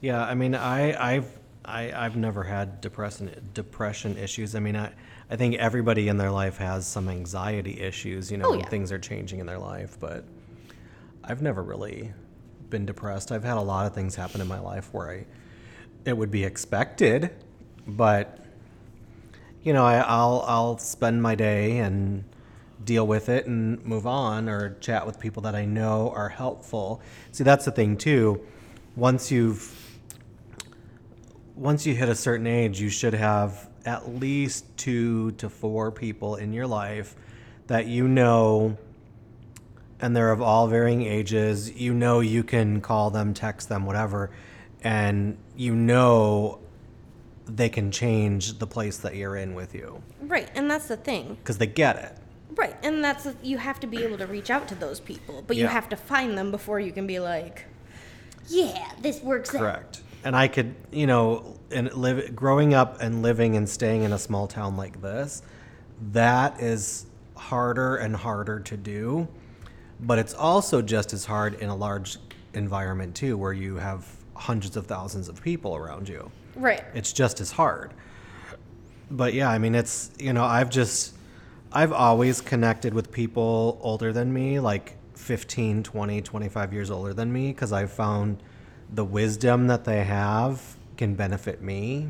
Yeah, 0.01 0.24
I 0.24 0.36
mean, 0.36 0.54
I, 0.54 1.15
I've, 1.15 1.39
I, 1.63 1.92
I've 1.92 2.15
never 2.15 2.44
had 2.44 2.80
depression, 2.82 3.32
depression 3.54 4.18
issues. 4.18 4.54
I 4.54 4.60
mean, 4.60 4.75
I, 4.75 4.92
I 5.32 5.36
think 5.36 5.56
everybody 5.56 6.10
in 6.10 6.18
their 6.18 6.30
life 6.30 6.58
has 6.58 6.86
some 6.86 7.10
anxiety 7.10 7.80
issues, 7.82 8.30
you 8.32 8.38
know, 8.38 8.46
Oh, 8.48 8.51
when 8.51 8.60
yeah. 8.60 8.68
things 8.70 8.92
are 8.92 9.00
changing 9.00 9.39
in 9.39 9.48
their 9.48 9.58
life. 9.58 9.98
But 10.00 10.25
I've 11.24 11.42
never 11.42 11.63
really 11.63 12.13
been 12.70 12.86
depressed. 12.86 13.32
I've 13.32 13.44
had 13.44 13.58
a 13.58 13.62
lot 13.62 13.88
of 13.88 13.96
things 13.96 14.15
happen 14.15 14.42
in 14.42 14.48
my 14.48 14.60
life 14.60 14.94
where 14.94 15.10
I, 15.10 15.25
it 16.04 16.15
would 16.15 16.30
be 16.30 16.44
expected, 16.44 17.32
but 17.88 18.39
you 19.63 19.74
know, 19.74 19.84
I, 19.84 19.98
I'll, 19.98 20.46
I'll 20.48 20.77
spend 20.77 21.24
my 21.24 21.34
day 21.34 21.80
and 21.80 22.24
deal 22.84 23.08
with 23.08 23.30
it 23.30 23.48
and 23.48 23.84
move 23.84 24.06
on 24.06 24.48
or 24.48 24.75
chat 24.80 25.06
with 25.08 25.20
people 25.20 25.42
that 25.42 25.56
I 25.56 25.65
know 25.65 26.12
are 26.15 26.30
helpful. 26.30 27.01
See, 27.32 27.44
that's 27.44 27.65
the 27.65 27.72
thing 27.72 27.98
too. 27.98 28.42
Once 28.96 29.32
you've 29.32 29.82
once 31.56 31.86
you 31.86 31.96
hit 31.96 32.10
a 32.10 32.15
certain 32.15 32.46
age, 32.46 32.80
you 32.80 32.89
should 32.89 33.13
have 33.13 33.69
at 33.86 34.15
least 34.15 34.65
two 34.78 35.32
to 35.32 35.50
four 35.50 35.91
people 35.91 36.36
in 36.36 36.54
your 36.54 36.67
life 36.67 37.15
that 37.67 37.88
you 37.88 38.08
know, 38.08 38.78
and 40.02 40.15
they're 40.15 40.32
of 40.32 40.41
all 40.41 40.67
varying 40.67 41.04
ages. 41.04 41.71
You 41.71 41.93
know, 41.93 42.19
you 42.19 42.43
can 42.43 42.82
call 42.82 43.10
them, 43.10 43.34
text 43.34 43.69
them, 43.69 43.86
whatever, 43.86 44.32
and 44.84 45.38
you 45.56 45.74
know 45.76 46.60
they 47.45 47.69
can 47.69 47.91
change 47.91 48.58
the 48.60 48.67
place 48.67 48.97
that 48.97 49.15
you're 49.15 49.36
in 49.36 49.53
with 49.53 49.73
you 49.75 50.01
Right, 50.21 50.49
and 50.55 50.69
that's 50.69 50.88
the 50.88 50.97
thing. 50.97 51.36
because 51.36 51.58
they 51.58 51.67
get 51.67 51.95
it. 51.97 52.17
Right, 52.55 52.75
and 52.84 53.03
that's 53.03 53.25
the, 53.25 53.36
you 53.43 53.58
have 53.58 53.79
to 53.81 53.88
be 53.88 54.03
able 54.03 54.17
to 54.17 54.25
reach 54.27 54.49
out 54.49 54.67
to 54.69 54.75
those 54.75 54.99
people, 54.99 55.43
but 55.45 55.55
you 55.58 55.63
Yeah. 55.63 55.69
have 55.71 55.89
to 55.89 55.95
find 55.95 56.38
them 56.38 56.51
before 56.51 56.79
you 56.79 56.91
can 56.91 57.05
be 57.05 57.19
like, 57.19 57.65
yeah, 58.47 58.91
this 59.01 59.21
works. 59.21 59.53
out." 59.53 59.60
Correct. 59.60 60.01
And 60.23 60.36
I 60.36 60.47
could, 60.47 60.73
you 60.91 61.05
know, 61.05 61.60
and 61.71 61.91
live 61.93 62.36
growing 62.36 62.73
up 62.73 63.01
and 63.01 63.21
living 63.21 63.55
and 63.55 63.67
staying 63.69 64.03
in 64.03 64.13
a 64.13 64.17
small 64.17 64.47
town 64.47 64.75
like 64.77 65.01
this, 65.01 65.41
that 66.13 66.60
is 66.62 67.05
harder 67.36 67.97
and 67.97 68.15
harder 68.15 68.60
to 68.62 68.77
do. 68.77 69.27
But 69.99 70.17
it's 70.19 70.34
also 70.34 70.81
just 70.81 71.13
as 71.13 71.25
hard 71.25 71.55
in 71.55 71.69
a 71.69 71.75
large 71.75 72.17
environment 72.53 73.15
too, 73.15 73.38
where 73.38 73.53
you 73.53 73.75
have 73.75 74.05
hundreds 74.34 74.75
of 74.77 74.88
thousands 74.88 75.27
of 75.29 75.41
people 75.41 75.75
around 75.75 76.10
you. 76.10 76.31
Right. 76.56 76.84
It's 76.94 77.13
just 77.13 77.41
as 77.41 77.52
hard. 77.52 77.94
But 79.12 79.34
yeah, 79.34 79.50
I 79.50 79.58
mean, 79.58 79.76
it's, 79.76 80.12
you 80.20 80.34
know, 80.34 80.44
I've 80.44 80.70
just, 80.70 81.15
I've 81.72 81.91
always 81.91 82.41
connected 82.41 82.94
with 82.94 83.12
people 83.12 83.80
older 83.82 84.13
than 84.13 84.34
me, 84.34 84.60
like 84.60 84.96
15, 85.13 85.84
20, 85.84 86.22
25 86.22 86.74
years 86.74 86.89
older 86.89 87.13
than 87.13 87.32
me, 87.32 87.50
because 87.50 87.72
I've 87.72 87.91
found 87.91 88.41
the 88.94 89.06
wisdom 89.06 89.68
that 89.68 89.86
they 89.86 90.04
have 90.04 90.76
can 90.98 91.15
benefit 91.15 91.62
me 91.62 92.10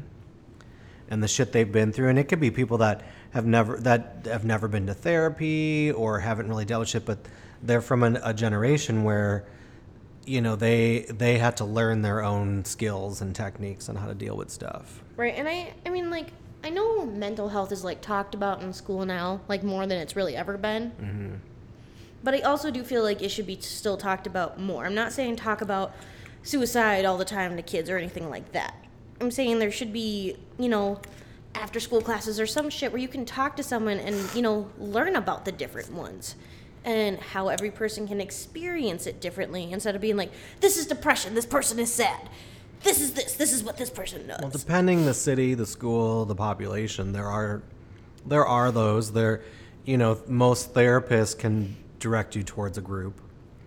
and 1.09 1.21
the 1.21 1.27
shit 1.27 1.51
they've 1.51 1.71
been 1.71 1.91
through. 1.91 2.09
And 2.09 2.19
it 2.19 2.25
could 2.25 2.39
be 2.39 2.51
people 2.51 2.77
that 2.79 3.03
have 3.31 3.45
never, 3.45 3.77
that 3.77 4.25
have 4.25 4.45
never 4.45 4.67
been 4.67 4.87
to 4.87 4.93
therapy 4.93 5.91
or 5.91 6.19
haven't 6.19 6.47
really 6.47 6.65
dealt 6.65 6.81
with 6.81 6.89
shit, 6.89 7.05
but 7.05 7.19
they're 7.61 7.81
from 7.81 8.03
an, 8.03 8.17
a 8.23 8.33
generation 8.33 9.03
where, 9.03 9.45
you 10.25 10.41
know, 10.41 10.55
they, 10.55 11.05
they 11.09 11.37
had 11.37 11.57
to 11.57 11.65
learn 11.65 12.01
their 12.01 12.23
own 12.23 12.65
skills 12.65 13.21
and 13.21 13.35
techniques 13.35 13.89
on 13.89 13.95
how 13.95 14.07
to 14.07 14.15
deal 14.15 14.35
with 14.35 14.49
stuff. 14.49 15.01
Right, 15.17 15.33
and 15.35 15.47
I, 15.47 15.73
I 15.85 15.89
mean, 15.89 16.09
like, 16.09 16.27
I 16.63 16.69
know 16.69 17.05
mental 17.05 17.49
health 17.49 17.71
is 17.71 17.83
like 17.83 18.01
talked 18.01 18.33
about 18.33 18.63
in 18.63 18.73
school 18.73 19.05
now, 19.05 19.41
like 19.47 19.63
more 19.63 19.85
than 19.85 19.99
it's 19.99 20.15
really 20.15 20.35
ever 20.35 20.57
been. 20.57 20.91
Mm-hmm. 20.99 21.35
But 22.23 22.33
I 22.33 22.39
also 22.39 22.71
do 22.71 22.83
feel 22.83 23.03
like 23.03 23.21
it 23.21 23.29
should 23.29 23.45
be 23.45 23.59
still 23.61 23.97
talked 23.97 24.25
about 24.25 24.59
more. 24.59 24.83
I'm 24.83 24.95
not 24.95 25.13
saying 25.13 25.35
talk 25.35 25.61
about 25.61 25.93
suicide 26.41 27.05
all 27.05 27.19
the 27.19 27.25
time 27.25 27.55
to 27.55 27.61
kids 27.61 27.87
or 27.87 27.97
anything 27.97 28.31
like 28.31 28.51
that. 28.53 28.73
I'm 29.21 29.29
saying 29.29 29.59
there 29.59 29.71
should 29.71 29.93
be, 29.93 30.37
you 30.57 30.67
know, 30.67 30.99
after 31.53 31.79
school 31.79 32.01
classes 32.01 32.39
or 32.39 32.47
some 32.47 32.71
shit 32.71 32.91
where 32.91 33.01
you 33.01 33.07
can 33.07 33.25
talk 33.25 33.55
to 33.57 33.63
someone 33.63 33.99
and, 33.99 34.33
you 34.33 34.41
know, 34.41 34.67
learn 34.79 35.15
about 35.15 35.45
the 35.45 35.51
different 35.51 35.93
ones 35.93 36.35
and 36.85 37.19
how 37.19 37.47
every 37.49 37.71
person 37.71 38.07
can 38.07 38.21
experience 38.21 39.07
it 39.07 39.19
differently 39.19 39.71
instead 39.71 39.95
of 39.95 40.01
being 40.01 40.15
like, 40.15 40.31
this 40.61 40.77
is 40.77 40.85
depression, 40.85 41.33
this 41.33 41.45
person 41.45 41.79
is 41.79 41.91
sad. 41.91 42.29
This 42.83 43.01
is 43.01 43.13
this, 43.13 43.33
this 43.33 43.51
is 43.51 43.63
what 43.63 43.77
this 43.77 43.89
person 43.89 44.27
does. 44.27 44.39
Well, 44.39 44.51
depending 44.51 45.05
the 45.05 45.13
city, 45.15 45.55
the 45.55 45.65
school, 45.65 46.25
the 46.25 46.35
population, 46.35 47.11
there 47.13 47.25
are 47.25 47.63
there 48.25 48.45
are 48.45 48.71
those 48.71 49.11
there. 49.11 49.41
You 49.85 49.97
know, 49.97 50.19
most 50.27 50.73
therapists 50.73 51.37
can 51.37 51.75
direct 51.99 52.35
you 52.35 52.43
towards 52.43 52.77
a 52.77 52.81
group. 52.81 53.19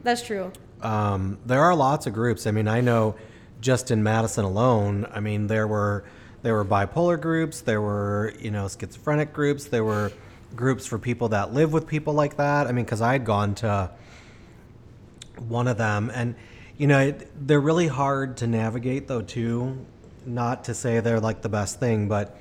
That's 0.04 0.22
true. 0.22 0.52
Um, 0.82 1.38
there 1.46 1.62
are 1.62 1.74
lots 1.74 2.06
of 2.06 2.12
groups. 2.12 2.46
I 2.46 2.52
mean, 2.52 2.68
I 2.68 2.80
know 2.80 3.16
just 3.60 3.90
in 3.90 4.04
Madison 4.04 4.44
alone. 4.44 5.06
I 5.12 5.18
mean, 5.18 5.48
there 5.48 5.66
were 5.66 6.04
there 6.42 6.54
were 6.54 6.64
bipolar 6.64 7.20
groups. 7.20 7.60
There 7.60 7.80
were 7.80 8.32
you 8.38 8.52
know 8.52 8.68
schizophrenic 8.68 9.32
groups. 9.32 9.64
There 9.64 9.84
were 9.84 10.12
groups 10.56 10.86
for 10.86 10.98
people 10.98 11.28
that 11.30 11.52
live 11.52 11.72
with 11.72 11.86
people 11.86 12.12
like 12.14 12.36
that. 12.36 12.66
I 12.66 12.72
mean, 12.72 12.84
because 12.84 13.00
I 13.00 13.12
had 13.12 13.24
gone 13.24 13.54
to 13.56 13.90
one 15.36 15.68
of 15.68 15.78
them, 15.78 16.10
and 16.14 16.34
you 16.76 16.86
know 16.86 17.14
they're 17.40 17.60
really 17.60 17.88
hard 17.88 18.36
to 18.38 18.46
navigate 18.46 19.08
though 19.08 19.22
too. 19.22 19.84
Not 20.26 20.64
to 20.64 20.74
say 20.74 21.00
they're 21.00 21.20
like 21.20 21.42
the 21.42 21.48
best 21.48 21.80
thing, 21.80 22.08
but 22.08 22.38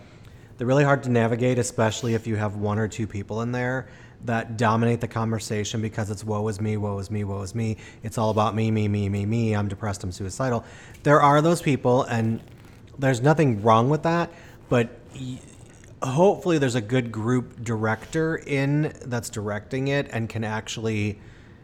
they're 0.58 0.68
really 0.68 0.84
hard 0.84 1.04
to 1.04 1.10
navigate, 1.10 1.60
especially 1.60 2.16
if 2.16 2.28
you 2.28 2.36
have 2.36 2.56
one 2.56 2.80
or 2.80 2.88
two 2.88 3.08
people 3.08 3.42
in 3.42 3.52
there 3.52 3.88
that 4.26 4.58
dominate 4.58 5.00
the 5.00 5.08
conversation 5.08 5.82
because 5.82 6.10
it's 6.10 6.24
woe 6.24 6.48
is 6.48 6.60
me, 6.60 6.76
woe 6.78 6.98
is 7.00 7.12
me, 7.12 7.24
woe 7.24 7.42
is 7.42 7.54
me. 7.54 7.78
It's 8.04 8.18
all 8.18 8.32
about 8.32 8.56
me, 8.56 8.72
me, 8.72 8.88
me, 8.88 9.10
me, 9.10 9.26
me. 9.26 9.56
I'm 9.56 9.68
depressed, 9.68 10.04
I'm 10.04 10.12
suicidal. 10.12 10.66
There 11.04 11.22
are 11.22 11.42
those 11.42 11.62
people, 11.62 12.04
and 12.04 12.42
there's 12.98 13.22
nothing 13.22 13.62
wrong 13.62 13.90
with 13.90 14.04
that, 14.04 14.32
but 14.70 14.90
y- 15.14 15.40
hopefully 16.02 16.58
there's 16.58 16.76
a 16.76 16.82
good 16.82 17.12
group 17.12 17.64
director 17.64 18.38
in 18.38 18.94
that's 19.06 19.30
directing 19.30 19.88
it 19.88 20.08
and 20.12 20.30
can 20.30 20.44
actually 20.44 21.20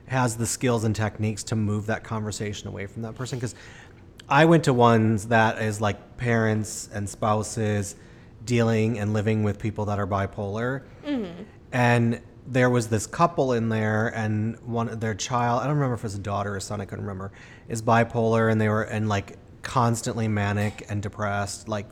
has 0.08 0.38
the 0.38 0.46
skills 0.46 0.84
and 0.84 0.96
techniques 0.96 1.43
to 1.43 1.56
move 1.56 1.86
that 1.86 2.04
conversation 2.04 2.67
away 2.67 2.86
from 2.86 3.04
that 3.04 3.15
person 3.15 3.38
because 3.39 3.56
I 4.28 4.46
went 4.46 4.63
to 4.65 4.74
ones 4.74 5.28
that 5.28 5.62
is 5.62 5.82
like 5.82 6.17
parents 6.17 6.89
and 6.93 7.10
spouses 7.10 7.96
dealing 8.46 9.00
and 9.00 9.13
living 9.13 9.43
with 9.43 9.60
people 9.60 9.86
that 9.86 10.00
are 10.00 10.08
bipolar. 10.08 10.84
Mm-hmm. 11.06 11.43
And 11.72 12.22
there 12.48 12.69
was 12.69 12.88
this 12.88 13.08
couple 13.08 13.54
in 13.54 13.69
there, 13.69 14.10
and 14.10 14.60
one 14.60 15.00
their 15.00 15.15
child, 15.15 15.62
I 15.62 15.65
don't 15.65 15.76
remember 15.76 15.96
if 15.96 16.02
it 16.02 16.04
was 16.04 16.15
a 16.15 16.19
daughter 16.19 16.56
or 16.56 16.60
son, 16.60 16.82
I 16.82 16.86
couldn't 16.86 17.06
remember, 17.06 17.32
is 17.69 17.82
bipolar, 17.82 18.52
and 18.52 18.60
they 18.60 18.69
were, 18.69 18.84
and 18.84 19.08
like 19.08 19.38
constantly 19.62 20.28
manic 20.28 20.86
and 20.89 21.02
depressed, 21.02 21.69
like 21.69 21.86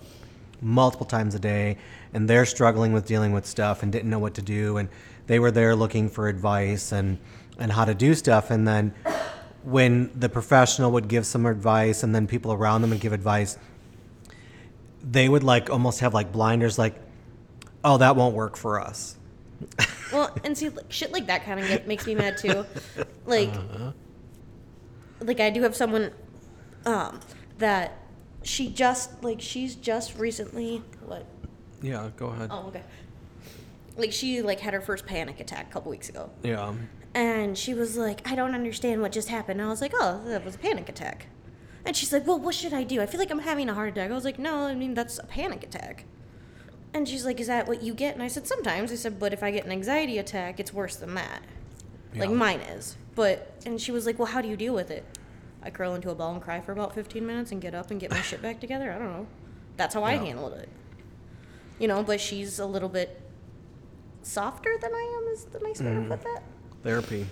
multiple 0.62 1.06
times 1.06 1.34
a 1.36 1.39
day, 1.39 1.78
and 2.13 2.30
they're 2.30 2.45
struggling 2.45 2.93
with 2.93 3.06
dealing 3.06 3.32
with 3.34 3.45
stuff 3.45 3.84
and 3.84 3.91
didn't 3.91 4.10
know 4.10 4.19
what 4.19 4.36
to 4.36 4.41
do, 4.41 4.78
and 4.78 4.88
they 5.28 5.39
were 5.39 5.52
there 5.52 5.76
looking 5.76 6.10
for 6.10 6.28
advice 6.28 6.91
and 6.91 7.17
and 7.58 7.71
how 7.71 7.86
to 7.86 7.93
do 7.93 8.13
stuff, 8.15 8.50
and 8.52 8.67
then 8.67 8.93
when 9.63 10.10
the 10.19 10.28
professional 10.30 10.91
would 10.91 11.08
give 11.08 11.26
some 11.26 11.45
advice, 11.45 12.02
and 12.04 12.15
then 12.15 12.26
people 12.28 12.52
around 12.54 12.82
them 12.82 12.89
would 12.89 13.00
give 13.00 13.13
advice, 13.13 13.58
they 15.04 15.30
would 15.30 15.43
like 15.43 15.69
almost 15.69 16.00
have 16.00 16.13
like 16.13 16.32
blinders, 16.32 16.80
like, 16.80 16.95
oh, 17.84 17.97
that 17.97 18.15
won't 18.15 18.36
work 18.36 18.58
for 18.58 18.80
us. 18.80 19.15
Well, 20.12 20.36
and 20.43 20.58
see, 20.58 20.71
shit 20.89 21.12
like 21.12 21.28
that 21.28 21.45
kind 21.45 21.60
of 21.60 21.67
get, 21.67 21.88
makes 21.88 22.08
me 22.08 22.15
mad 22.15 22.38
too. 22.38 22.65
Like, 23.26 23.50
Uh-huh. 23.50 23.91
like 25.21 25.39
I 25.39 25.52
do 25.52 25.62
have 25.62 25.76
someone 25.76 26.12
um, 26.88 27.19
that 27.60 28.00
she 28.43 28.69
just 28.69 29.23
like 29.23 29.41
she's 29.41 29.75
just 29.75 30.17
recently 30.17 30.82
what? 31.06 31.25
Yeah, 31.82 32.10
go 32.17 32.27
ahead. 32.27 32.49
Oh, 32.51 32.67
okay. 32.67 32.84
Like 33.97 34.12
she 34.12 34.41
like 34.41 34.60
had 34.60 34.73
her 34.73 34.82
first 34.82 35.06
panic 35.06 35.39
attack 35.39 35.69
a 35.69 35.73
couple 35.73 35.91
weeks 35.91 36.10
ago, 36.10 36.30
Yeah. 36.43 36.73
and 37.13 37.58
she 37.58 37.73
was 37.73 37.97
like, 37.97 38.27
"I 38.30 38.36
don't 38.36 38.54
understand 38.56 39.01
what 39.01 39.12
just 39.12 39.27
happened." 39.30 39.60
And 39.60 39.67
I 39.67 39.69
was 39.71 39.82
like, 39.82 39.93
"Oh, 39.95 40.21
that 40.27 40.45
was 40.45 40.56
a 40.56 40.60
panic 40.60 40.88
attack." 40.89 41.27
And 41.86 41.95
she's 41.95 42.13
like, 42.13 42.25
"Well, 42.25 42.39
what 42.39 42.56
should 42.56 42.73
I 42.73 42.84
do? 42.84 43.01
I 43.01 43.06
feel 43.06 43.19
like 43.19 43.32
I'm 43.32 43.39
having 43.39 43.67
a 43.69 43.73
heart 43.73 43.89
attack." 43.89 44.10
I 44.12 44.13
was 44.13 44.23
like, 44.23 44.39
"No, 44.39 44.65
I 44.67 44.75
mean 44.75 44.93
that's 44.93 45.19
a 45.19 45.25
panic 45.25 45.63
attack." 45.63 46.06
And 46.93 47.08
she's 47.08 47.25
like, 47.25 47.39
"Is 47.39 47.47
that 47.47 47.67
what 47.67 47.82
you 47.84 47.93
get?" 47.93 48.13
And 48.13 48.23
I 48.23 48.27
said, 48.27 48.47
"Sometimes." 48.47 48.91
I 48.91 48.95
said, 48.95 49.19
"But 49.19 49.34
if 49.34 49.43
I 49.43 49.51
get 49.51 49.65
an 49.65 49.71
anxiety 49.71 50.17
attack, 50.17 50.60
it's 50.60 50.73
worse 50.73 50.95
than 50.95 51.13
that. 51.15 51.41
Yeah. 52.13 52.21
Like 52.21 52.32
mine 52.32 52.60
is." 52.62 52.95
But 53.15 53.54
and 53.65 53.80
she 53.82 53.91
was 53.91 54.06
like, 54.06 54.17
"Well, 54.19 54.27
how 54.27 54.41
do 54.41 54.47
you 54.47 54.56
deal 54.58 54.73
with 54.73 54.89
it?" 54.89 55.04
I 55.63 55.69
curl 55.69 55.93
into 55.95 56.10
a 56.10 56.15
ball 56.15 56.34
and 56.34 56.41
cry 56.41 56.60
for 56.62 56.71
about 56.71 56.93
15 56.95 57.26
minutes 57.26 57.52
and 57.52 57.62
get 57.62 57.76
up 57.76 57.91
and 57.91 58.00
get 58.00 58.12
my 58.12 58.21
shit 58.21 58.41
back 58.41 58.60
together. 58.60 58.91
I 58.91 58.97
don't 58.97 59.12
know. 59.12 59.28
That's 59.78 59.93
how 59.93 60.04
I 60.04 60.13
Yeah. 60.13 60.24
handled 60.26 60.54
it. 60.54 60.69
You 61.80 61.88
know, 61.88 62.04
but 62.04 62.19
she's 62.19 62.60
a 62.60 62.65
little 62.65 62.89
bit 62.89 63.21
softer 64.24 64.76
than 64.82 64.91
I 64.93 65.21
am. 65.28 65.34
Is 65.34 65.45
the 65.45 65.60
nice 65.60 65.82
way 65.82 65.93
to 65.93 66.02
put 66.10 66.21
that? 66.24 66.43
Therapy. 66.84 67.26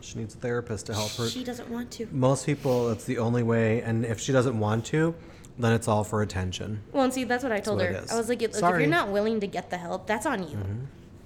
She 0.00 0.18
needs 0.18 0.34
a 0.34 0.38
therapist 0.38 0.86
to 0.86 0.94
help 0.94 1.10
her. 1.12 1.28
She 1.28 1.44
doesn't 1.44 1.68
want 1.70 1.90
to. 1.92 2.08
Most 2.10 2.46
people, 2.46 2.88
that's 2.88 3.04
the 3.04 3.18
only 3.18 3.42
way. 3.42 3.82
And 3.82 4.04
if 4.04 4.18
she 4.20 4.32
doesn't 4.32 4.58
want 4.58 4.84
to, 4.86 5.14
then 5.58 5.72
it's 5.72 5.88
all 5.88 6.04
for 6.04 6.22
attention. 6.22 6.82
Well, 6.92 7.04
and 7.04 7.12
see, 7.12 7.24
that's 7.24 7.42
what 7.42 7.52
I 7.52 7.60
told 7.60 7.78
what 7.78 7.86
her. 7.88 7.92
it 7.92 8.04
is. 8.04 8.10
I 8.10 8.16
was 8.16 8.28
like, 8.28 8.40
if, 8.42 8.50
if 8.52 8.56
Sorry. 8.56 8.72
Mm-hmm. 8.72 8.80
you're 8.80 8.90
not 8.90 9.10
willing 9.10 9.40
to 9.40 9.46
get 9.46 9.68
the 9.70 9.76
help, 9.76 10.06
that's 10.06 10.24
on 10.26 10.48
you. 10.48 10.58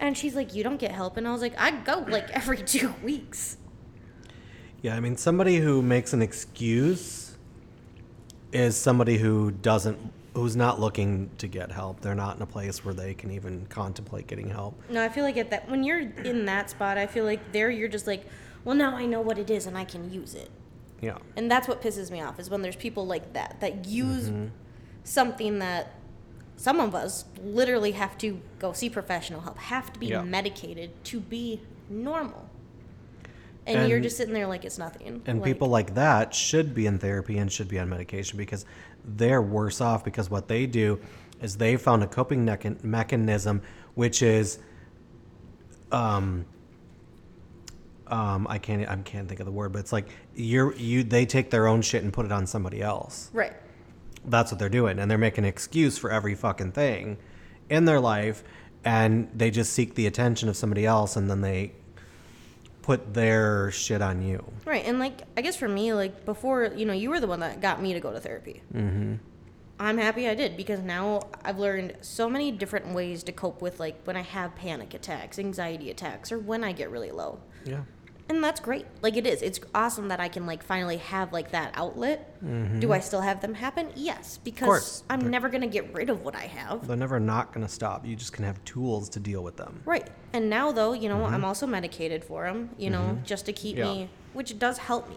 And 0.01 0.19
she's 0.19 0.35
like, 0.35 0.55
you 0.55 0.65
don't 0.65 0.79
get 0.79 0.91
help. 0.91 1.17
And 1.17 1.29
I 1.29 1.33
was 1.33 1.41
like, 1.41 1.55
I 1.59 1.71
go 1.71 2.05
like 2.09 2.31
every 2.33 2.59
two 2.59 2.93
weeks. 3.03 3.57
Yeah, 4.85 4.95
I 4.95 5.01
mean, 5.01 5.17
somebody 5.17 5.57
who 5.57 5.81
makes 5.81 6.13
an 6.13 6.21
excuse 6.21 7.39
is 8.53 8.77
somebody 8.77 9.17
who 9.17 9.51
doesn't, 9.51 9.99
who's 10.35 10.57
not 10.57 10.79
looking 10.79 11.31
to 11.39 11.49
get 11.49 11.73
help. 11.73 12.01
They're 12.01 12.15
not 12.15 12.37
in 12.37 12.43
a 12.43 12.47
place 12.47 12.85
where 12.85 12.93
they 12.93 13.15
can 13.15 13.31
even 13.31 13.65
contemplate 13.71 14.27
getting 14.27 14.51
help. 14.51 14.79
No, 14.91 15.03
I 15.03 15.09
feel 15.09 15.25
like 15.25 15.39
at 15.39 15.49
that 15.49 15.71
when 15.71 15.85
you're 15.85 16.01
in 16.01 16.45
that 16.45 16.69
spot, 16.69 16.99
I 16.99 17.07
feel 17.07 17.25
like 17.25 17.51
there 17.51 17.71
you're 17.71 17.89
just 17.89 18.07
like, 18.07 18.27
well, 18.65 18.77
now 18.77 18.95
I 18.95 19.07
know 19.07 19.23
what 19.23 19.39
it 19.39 19.49
is 19.49 19.65
and 19.65 19.79
I 19.79 19.87
can 19.87 20.13
use 20.13 20.35
it. 20.35 20.51
Yeah. 21.01 21.17
And 21.35 21.51
that's 21.51 21.67
what 21.67 21.81
pisses 21.81 22.11
me 22.11 22.21
off 22.21 22.39
is 22.39 22.51
when 22.51 22.61
there's 22.61 22.77
people 22.77 23.07
like 23.07 23.33
that 23.33 23.61
that 23.61 23.87
use 23.87 24.29
mm-hmm. 24.29 24.49
something 25.03 25.61
that 25.61 25.95
some 26.57 26.79
of 26.79 26.95
us 26.95 27.25
literally 27.43 27.93
have 27.93 28.19
to 28.19 28.39
go 28.59 28.75
see 28.75 28.91
professional 28.91 29.41
help, 29.41 29.57
have 29.57 29.95
to 29.95 29.99
be 29.99 30.09
Yeah. 30.09 30.21
medicated 30.21 31.03
to 31.05 31.21
be 31.21 31.63
normal. 31.89 32.51
And, 33.67 33.89
you're 33.89 34.01
just 34.01 34.17
sitting 34.17 34.35
there 34.35 34.47
like 34.47 34.65
it's 34.65 34.79
nothing. 34.79 35.23
And 35.27 35.41
Like, 35.41 35.45
people 35.45 35.69
like 35.69 35.95
that 35.95 36.35
should 36.35 36.75
be 36.75 36.87
in 36.87 36.99
therapy 36.99 37.39
and 37.39 37.51
should 37.51 37.69
be 37.69 37.79
on 37.79 37.89
medication 37.89 38.37
because 38.37 38.67
they're 39.05 39.43
worse 39.43 39.81
off 39.81 40.05
because 40.05 40.31
what 40.31 40.49
they 40.49 40.67
do 40.67 41.01
is 41.41 41.57
they 41.57 41.77
found 41.77 42.03
a 42.03 42.07
coping 42.07 42.45
mechanism 42.83 43.63
which 43.95 44.23
is 44.23 44.59
um 45.93 46.45
um 48.07 48.47
I 48.49 48.59
can't 48.59 48.89
I 48.89 48.97
can't 48.97 49.29
think 49.29 49.41
of 49.41 49.47
the 49.47 49.53
word 49.53 49.73
but 49.73 49.81
it's 49.81 49.93
like 49.93 50.09
you're 50.35 50.75
you 50.77 51.05
they 51.05 51.27
take 51.27 51.51
their 51.51 51.67
own 51.67 51.83
shit 51.83 52.03
and 52.03 52.13
put 52.13 52.27
it 52.27 52.33
on 52.33 52.47
somebody 52.47 52.83
else. 52.83 53.31
Right. 53.33 53.53
That's 54.25 54.51
what 54.51 54.59
they're 54.59 54.69
doing 54.69 54.99
and 54.99 55.11
they're 55.11 55.19
making 55.19 55.45
an 55.45 55.49
excuse 55.49 55.99
for 55.99 56.11
every 56.11 56.35
fucking 56.35 56.73
thing 56.73 57.19
in 57.69 57.85
their 57.85 58.01
life 58.01 58.43
and 58.85 59.31
they 59.35 59.51
just 59.51 59.73
seek 59.73 59.95
the 59.95 60.07
attention 60.07 60.49
of 60.49 60.57
somebody 60.57 60.87
else 60.87 61.17
and 61.17 61.31
then 61.31 61.41
they 61.41 61.73
put 62.85 63.15
their 63.15 63.71
shit 63.71 64.03
on 64.03 64.21
you. 64.21 64.45
Right, 64.67 64.85
and 64.85 64.99
like 64.99 65.23
I 65.39 65.41
guess 65.41 65.57
for 65.57 65.69
me, 65.69 65.95
like 65.95 66.27
before, 66.27 66.67
you 66.77 66.85
know, 66.85 66.93
you 66.93 67.09
were 67.09 67.19
the 67.19 67.27
one 67.27 67.41
that 67.41 67.63
got 67.63 67.81
me 67.81 67.95
to 67.95 68.01
go 68.01 68.13
to 68.13 68.21
therapy. 68.21 68.61
Mm-hmm. 68.75 69.15
I'm 69.81 69.97
happy 69.97 70.29
I 70.29 70.35
did 70.35 70.55
because 70.55 70.81
now 70.81 71.23
I've 71.43 71.59
learned 71.59 71.97
so 72.03 72.29
many 72.29 72.53
different 72.53 72.89
ways 72.89 73.23
to 73.25 73.33
cope 73.33 73.63
with 73.63 73.81
like 73.81 74.03
when 74.05 74.19
I 74.19 74.21
have 74.21 74.55
panic 74.55 74.93
attacks, 74.93 75.39
anxiety 75.39 75.91
attacks, 75.91 76.31
or 76.31 76.39
when 76.39 76.63
I 76.63 76.73
get 76.73 76.91
really 76.91 77.11
low, 77.11 77.41
Yeah. 77.65 77.85
And 78.29 78.43
that's 78.43 78.61
great. 78.61 78.87
Like 79.03 79.17
it 79.17 79.27
is, 79.27 79.43
it's 79.43 79.61
awesome 79.75 80.09
that 80.09 80.19
I 80.21 80.29
can 80.29 80.47
like 80.47 80.63
finally 80.63 80.97
have 80.97 81.33
like 81.33 81.51
that 81.53 81.73
outlet. 81.75 82.31
Do 82.81 82.93
I 82.93 83.01
still 83.01 83.21
have 83.23 83.41
them 83.41 83.55
happen? 83.55 83.89
Yes, 83.95 84.39
because 84.43 85.03
Mm-hmm. 85.03 85.13
I'm 85.13 85.21
They're- 85.21 85.31
never 85.31 85.49
gonna 85.49 85.67
get 85.67 85.93
rid 85.95 86.11
of 86.11 86.23
what 86.23 86.35
I 86.35 86.47
have. 86.47 86.87
They're 86.87 86.97
never 86.97 87.19
not 87.21 87.53
going 87.53 87.67
to 87.67 87.73
stop. 87.73 88.05
You 88.07 88.17
just 88.17 88.33
can 88.33 88.45
have 88.45 88.63
tools 88.65 89.09
to 89.11 89.21
deal 89.21 89.43
with 89.43 89.57
them. 89.57 89.81
Right. 89.85 90.09
And 90.33 90.49
now, 90.51 90.73
though, 90.73 90.93
you 90.93 91.09
know, 91.09 91.25
I'm 91.25 91.45
also 91.45 91.67
medicated 91.67 92.25
for 92.25 92.45
them, 92.45 92.71
you 92.79 92.91
know, 92.91 93.19
just 93.25 93.47
to 93.47 93.53
keep 93.53 93.77
Mm-hmm. 93.77 93.87
Yeah. 93.87 93.95
me, 94.05 94.11
which 94.35 94.59
does 94.59 94.79
help 94.79 95.09
me. 95.09 95.17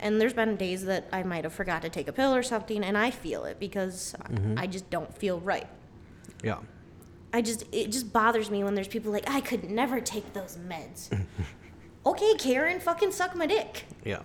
And 0.00 0.20
there's 0.20 0.32
been 0.34 0.56
days 0.56 0.84
that 0.84 1.08
I 1.12 1.22
might 1.24 1.42
have 1.44 1.52
forgot 1.52 1.82
to 1.82 1.88
take 1.88 2.06
a 2.08 2.12
pill 2.12 2.32
or 2.34 2.42
something, 2.42 2.84
and 2.84 2.96
I 2.96 3.10
feel 3.10 3.44
it 3.44 3.58
because 3.58 4.14
Mm-hmm. 4.24 4.58
I 4.58 4.66
just 4.66 4.88
don't 4.90 5.12
feel 5.16 5.40
right. 5.40 5.66
Yeah. 6.44 6.58
I 7.32 7.42
just, 7.42 7.64
it 7.72 7.90
just 7.90 8.12
bothers 8.12 8.50
me 8.50 8.62
when 8.64 8.74
there's 8.74 8.88
people 8.88 9.12
like, 9.12 9.28
I 9.28 9.40
could 9.40 9.68
never 9.70 10.00
take 10.00 10.32
those 10.32 10.56
meds. 10.56 11.10
okay, 12.10 12.34
Karen, 12.38 12.80
fucking 12.80 13.12
suck 13.12 13.34
my 13.36 13.46
dick. 13.46 13.84
Yeah. 14.04 14.22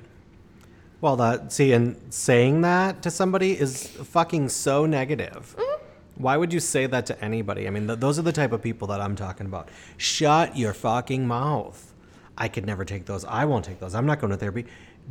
Well, 1.02 1.16
that 1.18 1.52
see, 1.52 1.74
and 1.74 1.98
saying 2.10 2.62
that 2.62 3.02
to 3.04 3.12
somebody 3.12 3.60
is 3.60 3.88
fucking 3.88 4.50
so 4.50 4.86
negative. 4.86 5.56
Mm-hmm. 5.58 5.84
Why 6.16 6.38
would 6.38 6.54
you 6.54 6.60
say 6.60 6.86
that 6.86 7.06
to 7.08 7.24
anybody? 7.24 7.68
I 7.68 7.72
mean, 7.72 7.88
th- 7.88 8.00
those 8.00 8.20
are 8.20 8.22
the 8.22 8.32
type 8.32 8.52
of 8.52 8.62
people 8.62 8.88
that 8.88 9.02
I'm 9.02 9.16
talking 9.16 9.46
about. 9.48 9.70
Shut 9.98 10.56
your 10.56 10.74
fucking 10.74 11.28
mouth. 11.28 11.94
I 12.38 12.48
could 12.48 12.66
never 12.66 12.86
take 12.86 13.06
those. 13.06 13.26
I 13.26 13.46
won't 13.46 13.66
take 13.66 13.80
those. 13.80 13.96
I'm 13.96 14.06
not 14.06 14.20
going 14.20 14.32
to 14.32 14.38
therapy. 14.38 14.66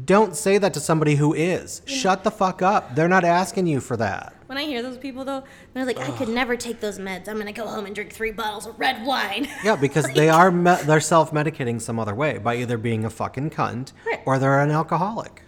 Don't 0.05 0.35
say 0.35 0.59
that 0.59 0.72
to 0.74 0.81
somebody 0.81 1.16
who 1.16 1.35
is. 1.35 1.83
Shut 1.87 2.24
the 2.24 2.31
fuck 2.31 2.62
up. 2.62 2.94
They're 2.94 3.09
not 3.09 3.24
asking 3.24 3.66
you 3.66 3.81
for 3.81 3.96
that. 3.98 4.35
When 4.46 4.57
I 4.59 4.64
hear 4.64 4.83
those 4.83 4.96
people, 4.98 5.24
though, 5.24 5.44
they're 5.74 5.85
like, 5.85 5.98
I 5.98 6.11
could 6.12 6.28
never 6.28 6.57
take 6.57 6.81
those 6.81 6.98
meds. 6.98 7.28
I'm 7.28 7.38
gonna 7.38 7.52
go 7.52 7.66
home 7.66 7.87
and 7.87 7.94
drink 7.94 8.12
three 8.12 8.33
bottles 8.33 8.66
of 8.66 8.78
red 8.78 9.05
wine. 9.07 9.48
Yeah, 9.64 9.76
because 9.76 10.07
they 10.12 10.28
are 10.28 10.50
me- 10.50 10.76
they're 10.85 11.00
self-medicating 11.00 11.81
some 11.81 11.98
other 11.98 12.14
way 12.14 12.38
by 12.38 12.57
either 12.57 12.76
being 12.78 13.05
a 13.05 13.11
fucking 13.11 13.50
cunt 13.50 13.92
Right. 14.07 14.20
or 14.26 14.38
they're 14.38 14.61
an 14.61 14.70
alcoholic. 14.70 15.42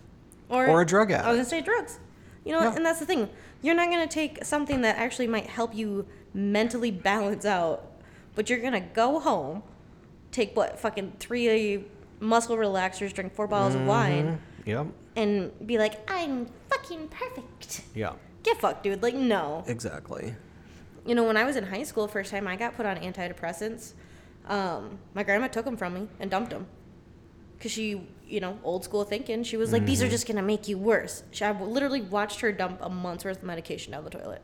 Or 0.48 0.66
or 0.68 0.83
a 0.83 0.87
drug 0.87 1.11
addict. 1.11 1.26
I 1.26 1.30
was 1.30 1.38
gonna 1.38 1.48
say 1.48 1.61
drugs. 1.62 1.98
You 2.44 2.52
know, 2.52 2.61
Yeah. 2.62 2.74
and 2.76 2.85
that's 2.85 3.00
the 3.00 3.07
thing. 3.07 3.28
You're 3.62 3.74
not 3.74 3.88
gonna 3.90 4.07
take 4.07 4.44
something 4.44 4.83
that 4.83 4.96
actually 4.98 5.26
might 5.26 5.46
help 5.46 5.74
you 5.74 6.07
mentally 6.35 6.90
balance 6.90 7.44
out, 7.46 7.90
but 8.35 8.48
you're 8.50 8.59
gonna 8.61 8.80
go 8.80 9.18
home, 9.20 9.62
take 10.33 10.54
what 10.57 10.78
fucking 10.78 11.14
three 11.18 11.48
muscle 12.20 12.57
relaxers, 12.57 13.12
drink 13.12 13.35
four 13.35 13.46
bottles 13.46 13.74
of 13.74 13.87
wine, 13.87 14.40
Yep. 14.66 14.87
and 15.16 15.66
be 15.66 15.79
like, 15.79 16.09
I'm 16.11 16.46
fucking 16.70 17.09
perfect. 17.09 17.83
Yeah. 17.94 18.12
Get 18.42 18.61
fucked, 18.61 18.83
dude. 18.83 19.03
Like, 19.03 19.14
no. 19.14 19.64
Exactly. 19.66 20.35
You 21.07 21.14
know, 21.14 21.24
when 21.24 21.37
I 21.37 21.44
was 21.44 21.57
in 21.57 21.64
high 21.64 21.83
school, 21.83 22.09
first 22.09 22.31
time 22.31 22.46
I 22.46 22.57
got 22.57 22.77
put 22.77 22.87
on 22.87 22.96
antidepressants, 22.96 23.92
um, 24.46 24.98
my 25.14 25.22
grandma 25.22 25.48
took 25.48 25.64
them 25.64 25.77
from 25.77 25.94
me 25.94 26.09
and 26.20 26.31
dumped 26.31 26.50
them. 26.50 26.66
Because 27.57 27.72
she, 27.72 28.07
you 28.27 28.40
know, 28.40 28.59
old 28.62 28.85
school 28.85 29.05
thinking, 29.05 29.42
she 29.44 29.57
was 29.57 29.72
like, 29.72 29.87
these 29.87 29.98
Mm-hmm. 30.00 30.09
are 30.09 30.11
just 30.11 30.27
going 30.27 30.37
to 30.37 30.42
make 30.42 30.68
you 30.68 30.77
worse. 30.79 31.22
She, 31.31 31.44
I 31.44 31.59
literally 31.59 32.03
watched 32.03 32.40
her 32.40 32.53
dump 32.53 32.81
a 32.83 32.88
month's 32.90 33.24
worth 33.24 33.38
of 33.38 33.44
medication 33.44 33.92
down 33.92 34.05
the 34.05 34.11
toilet. 34.11 34.42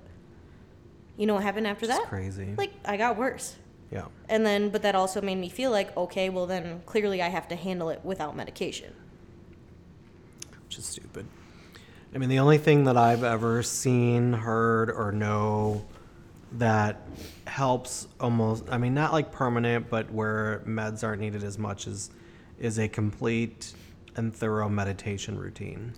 You 1.19 1.27
know 1.27 1.35
what 1.35 1.43
happened 1.43 1.67
after 1.67 1.85
It's 1.87 1.95
that? 1.99 2.09
crazy. 2.09 2.55
Like, 2.57 2.73
I 2.85 2.97
got 2.97 3.17
worse. 3.19 3.57
Yeah. 3.91 4.07
And 4.29 4.47
then, 4.47 4.71
but 4.71 4.83
that 4.83 4.95
also 4.95 5.21
made 5.21 5.37
me 5.37 5.49
feel 5.49 5.71
like, 5.71 5.97
okay, 5.97 6.29
well, 6.29 6.47
then 6.47 6.83
clearly 6.87 7.21
I 7.21 7.29
have 7.29 7.49
to 7.49 7.57
handle 7.57 7.89
it 7.89 8.01
without 8.05 8.37
medication. 8.37 8.95
Which 10.65 10.79
is 10.79 10.87
stupid. 10.87 11.27
I 12.15 12.19
mean, 12.19 12.29
the 12.29 12.39
only 12.39 12.59
thing 12.59 12.85
that 12.85 12.97
I've 12.97 13.25
ever 13.25 13.63
seen, 13.63 14.33
heard, 14.33 14.91
or 14.91 15.13
know 15.13 15.85
that 16.53 17.03
helps 17.47 18.09
almost, 18.19 18.65
I 18.71 18.79
mean, 18.79 18.95
not 18.95 19.13
like 19.13 19.31
permanent, 19.31 19.89
but 19.89 20.11
where 20.13 20.63
meds 20.67 21.05
aren't 21.05 21.21
needed 21.21 21.45
as 21.45 21.59
much 21.59 21.87
as 21.87 22.11
is 22.59 22.79
a 22.79 22.89
complete 22.89 23.73
and 24.17 24.35
thorough 24.35 24.69
meditation 24.69 25.39
routine. 25.39 25.93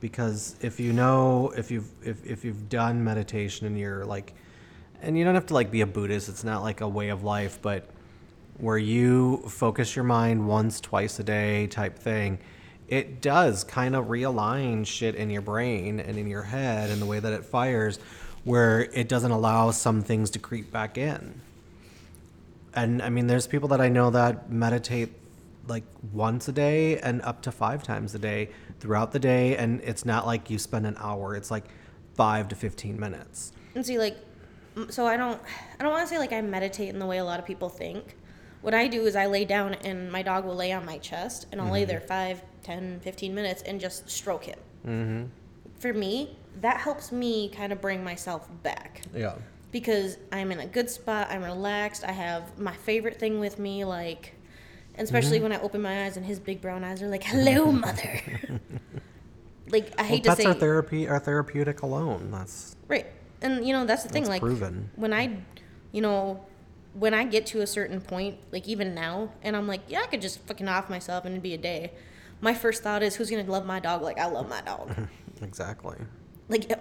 Because 0.00 0.56
if 0.60 0.80
you 0.80 0.92
know, 0.92 1.52
if 1.56 1.70
you've 1.70 1.90
if, 2.04 2.24
if 2.26 2.44
you've 2.44 2.68
done 2.68 3.02
meditation 3.04 3.68
and 3.68 3.78
you're 3.78 4.04
like, 4.04 4.34
and 5.02 5.18
you 5.18 5.24
don't 5.24 5.34
have 5.34 5.46
to 5.46 5.54
like 5.54 5.70
be 5.70 5.80
a 5.80 5.86
Buddhist, 5.86 6.28
it's 6.28 6.44
not 6.44 6.62
like 6.62 6.80
a 6.80 6.88
way 6.88 7.08
of 7.08 7.24
life, 7.24 7.58
but 7.60 7.86
where 8.58 8.78
you 8.78 9.38
focus 9.48 9.96
your 9.96 10.04
mind 10.04 10.46
once, 10.46 10.80
twice 10.80 11.18
a 11.18 11.24
day 11.24 11.66
type 11.66 11.98
thing, 11.98 12.38
it 12.88 13.20
does 13.20 13.64
kind 13.64 13.96
of 13.96 14.06
realign 14.06 14.86
shit 14.86 15.14
in 15.14 15.30
your 15.30 15.42
brain 15.42 15.98
and 15.98 16.18
in 16.18 16.26
your 16.26 16.42
head 16.42 16.90
and 16.90 17.00
the 17.00 17.06
way 17.06 17.18
that 17.18 17.32
it 17.32 17.44
fires, 17.44 17.98
where 18.44 18.82
it 18.92 19.08
doesn't 19.08 19.30
allow 19.30 19.70
some 19.70 20.02
things 20.02 20.30
to 20.30 20.38
creep 20.38 20.70
back 20.70 20.96
in. 20.98 21.40
And 22.74 23.02
I 23.02 23.10
mean, 23.10 23.26
there's 23.26 23.46
people 23.46 23.68
that 23.70 23.80
I 23.80 23.88
know 23.88 24.10
that 24.10 24.50
meditate 24.50 25.10
like 25.68 25.84
once 26.12 26.48
a 26.48 26.52
day 26.52 26.98
and 26.98 27.22
up 27.22 27.42
to 27.42 27.52
five 27.52 27.82
times 27.82 28.14
a 28.14 28.18
day 28.18 28.50
throughout 28.80 29.12
the 29.12 29.18
day. 29.18 29.56
And 29.56 29.80
it's 29.82 30.04
not 30.04 30.26
like 30.26 30.50
you 30.50 30.58
spend 30.58 30.86
an 30.86 30.96
hour, 30.98 31.34
it's 31.34 31.50
like 31.50 31.64
five 32.14 32.48
to 32.48 32.56
15 32.56 32.98
minutes. 32.98 33.52
And 33.74 33.84
see, 33.86 33.98
like, 33.98 34.14
m- 34.14 34.22
so 34.90 35.06
I 35.06 35.16
don't, 35.16 35.40
I 35.78 35.82
don't 35.82 35.92
want 35.92 36.06
to 36.08 36.12
say 36.14 36.18
like 36.18 36.32
I 36.32 36.40
meditate 36.40 36.88
in 36.90 36.98
the 36.98 37.06
way 37.06 37.18
a 37.18 37.24
lot 37.24 37.38
of 37.38 37.46
people 37.46 37.68
think. 37.68 38.16
What 38.60 38.74
I 38.74 38.86
do 38.86 39.06
is 39.06 39.16
I 39.16 39.26
lay 39.26 39.44
down 39.44 39.74
and 39.74 40.10
my 40.12 40.22
dog 40.22 40.44
will 40.44 40.54
lay 40.54 40.70
on 40.72 40.84
my 40.86 40.98
chest 40.98 41.46
and 41.50 41.60
I'll 41.60 41.72
lay 41.72 41.84
there 41.84 41.98
five, 42.00 42.40
10, 42.62 43.00
15 43.00 43.34
minutes 43.34 43.62
and 43.62 43.80
just 43.80 44.08
stroke 44.08 44.44
him. 44.44 44.58
Mm-hmm. 44.86 45.24
For 45.80 45.92
me, 45.92 46.36
that 46.60 46.76
helps 46.78 47.10
me 47.10 47.48
kind 47.48 47.72
of 47.72 47.80
bring 47.80 48.04
myself 48.04 48.48
back 48.62 49.02
Yeah. 49.12 49.34
because 49.72 50.16
I'm 50.30 50.52
in 50.52 50.60
a 50.60 50.66
good 50.66 50.88
spot. 50.88 51.26
I'm 51.28 51.42
relaxed. 51.42 52.04
I 52.04 52.12
have 52.12 52.56
my 52.56 52.72
favorite 52.72 53.18
thing 53.18 53.40
with 53.40 53.58
me, 53.58 53.84
like, 53.84 54.34
especially 54.96 55.38
Mm-hmm. 55.38 55.42
when 55.42 55.52
I 55.54 55.60
open 55.60 55.82
my 55.82 56.04
eyes 56.04 56.16
and 56.16 56.24
his 56.24 56.38
big 56.38 56.60
brown 56.60 56.84
eyes 56.84 57.02
are 57.02 57.08
like, 57.08 57.24
"Hello, 57.32 57.72
mother." 57.72 58.20
like 59.70 59.92
I 59.98 60.02
Well, 60.02 60.04
hate 60.10 60.22
to 60.24 60.28
that's 60.30 60.40
say, 60.40 60.46
our 60.46 60.54
therapy, 60.54 61.08
our 61.08 61.18
therapeutic 61.18 61.82
alone. 61.82 62.30
That's 62.30 62.76
right? 62.86 63.06
And 63.42 63.66
you 63.66 63.72
know 63.72 63.84
that's 63.84 64.02
the 64.04 64.08
thing. 64.08 64.22
That's 64.22 64.30
like 64.30 64.40
proven. 64.42 64.90
when 64.96 65.12
I, 65.12 65.36
you 65.90 66.00
know, 66.00 66.44
when 66.94 67.12
I 67.14 67.24
get 67.24 67.46
to 67.46 67.60
a 67.60 67.66
certain 67.66 68.00
point, 68.00 68.38
like 68.52 68.68
even 68.68 68.94
now, 68.94 69.32
and 69.42 69.56
I'm 69.56 69.66
like, 69.66 69.80
yeah, 69.88 70.00
I 70.02 70.06
could 70.06 70.22
just 70.22 70.38
fucking 70.46 70.68
off 70.68 70.88
myself 70.88 71.24
and 71.24 71.32
it'd 71.34 71.42
be 71.42 71.54
a 71.54 71.58
day. 71.58 71.92
My 72.40 72.54
first 72.54 72.82
thought 72.82 73.02
is, 73.02 73.16
who's 73.16 73.30
gonna 73.30 73.44
love 73.44 73.66
my 73.66 73.80
dog 73.80 74.02
like 74.02 74.18
I 74.18 74.26
love 74.26 74.48
my 74.48 74.60
dog? 74.62 74.94
exactly. 75.42 75.96
like 76.48 76.70
and 76.70 76.80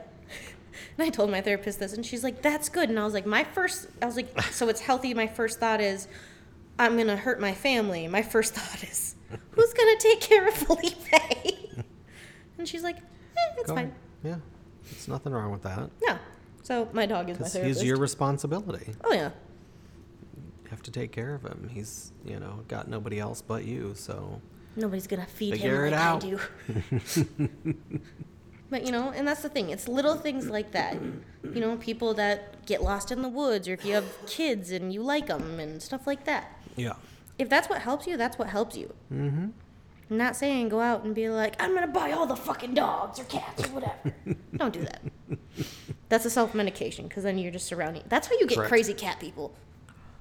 i 1.00 1.10
told 1.10 1.30
my 1.32 1.42
therapist 1.42 1.80
this 1.80 1.94
and 1.94 2.06
she's 2.06 2.24
like 2.24 2.42
that's 2.42 2.70
good 2.70 2.90
and 2.90 3.00
i 3.00 3.04
was 3.04 3.14
like 3.14 3.26
my 3.26 3.44
first 3.44 3.88
i 4.02 4.06
was 4.06 4.16
like 4.16 4.42
so 4.52 4.68
it's 4.70 4.80
healthy 4.82 5.14
my 5.14 5.28
first 5.28 5.60
thought 5.60 5.82
is 5.82 6.08
i'm 6.80 6.96
gonna 6.98 7.16
hurt 7.18 7.40
my 7.42 7.54
family 7.54 8.08
my 8.08 8.22
first 8.22 8.54
thought 8.56 8.84
is 8.84 9.16
who's 9.52 9.74
gonna 9.74 9.98
take 10.00 10.22
care 10.22 10.48
of 10.48 10.54
felipe 10.54 10.96
and 12.58 12.68
she's 12.68 12.84
like 12.84 12.98
eh, 12.98 13.56
it's 13.58 13.68
Go 13.68 13.76
fine. 13.76 13.94
Yeah. 14.24 14.38
There's 14.84 15.08
nothing 15.08 15.34
wrong 15.34 15.52
with 15.52 15.64
that. 15.64 15.90
no 16.08 16.18
so 16.64 16.88
my 16.94 17.06
dog 17.06 17.30
is 17.30 17.36
my 17.36 17.40
Because 17.40 17.54
therapist 17.54 17.80
he's 17.82 17.88
your 17.88 17.98
responsibility. 17.98 18.94
oh 19.04 19.14
yeah 19.14 19.32
You 20.64 20.70
have 20.70 20.82
to 20.84 20.92
take 20.92 21.12
care 21.12 21.34
of 21.36 21.44
him. 21.44 21.70
He's, 21.74 22.12
you 22.26 22.40
know, 22.40 22.64
got 22.68 22.88
nobody 22.88 23.20
else 23.20 23.42
but 23.42 23.66
you. 23.66 23.94
So 23.96 24.42
nobody's 24.76 25.08
gonna 25.08 25.26
feed 25.26 25.54
Figure 25.54 25.86
him 25.86 25.94
it 25.94 25.98
like 25.98 26.02
out. 26.02 26.24
i 26.24 26.30
do 26.30 26.40
but 28.70 28.86
you 28.86 28.92
know 28.92 29.10
and 29.10 29.28
that's 29.28 29.42
the 29.42 29.50
thing 29.50 29.70
it's 29.70 29.88
little 29.90 30.16
things 30.16 30.50
like 30.50 30.72
that 30.72 30.96
you 31.44 31.60
know 31.60 31.76
people 31.76 32.14
that 32.14 32.66
get 32.66 32.82
lost 32.82 33.12
in 33.12 33.22
the 33.22 33.28
woods 33.28 33.68
or 33.68 33.74
if 33.74 33.84
you 33.84 33.94
have 33.94 34.06
kids 34.28 34.72
and 34.72 34.94
you 34.94 35.02
like 35.04 35.28
them 35.28 35.60
and 35.60 35.82
stuff 35.82 36.08
like 36.08 36.24
that 36.24 36.58
yeah. 36.78 36.94
if 37.38 37.50
that's 37.50 37.68
what 37.70 37.82
helps 37.82 38.08
you, 38.08 38.16
that's 38.16 38.38
what 38.40 38.48
helps 38.48 38.78
you. 38.78 38.94
Mm-hmm. 39.14 39.48
I'm 40.12 40.18
not 40.18 40.36
saying 40.36 40.68
go 40.68 40.82
out 40.82 41.06
and 41.06 41.16
be 41.16 41.30
like, 41.30 41.56
I'm 41.58 41.74
gonna 41.74 41.88
buy 41.88 42.12
all 42.12 42.26
the 42.26 42.36
fucking 42.36 42.74
dogs 42.74 43.18
or 43.18 43.24
cats 43.24 43.64
or 43.64 43.70
whatever. 43.70 44.14
Don't 44.58 44.74
do 44.74 44.82
that. 44.82 45.02
That's 46.10 46.26
a 46.26 46.30
self 46.30 46.54
medication 46.54 47.08
because 47.08 47.24
then 47.24 47.38
you're 47.38 47.52
just 47.52 47.66
surrounding. 47.66 48.04
That's 48.10 48.28
how 48.28 48.34
you 48.34 48.46
get 48.46 48.58
Correct. 48.58 48.68
crazy 48.70 48.94
cat 48.94 49.22
people. 49.22 49.56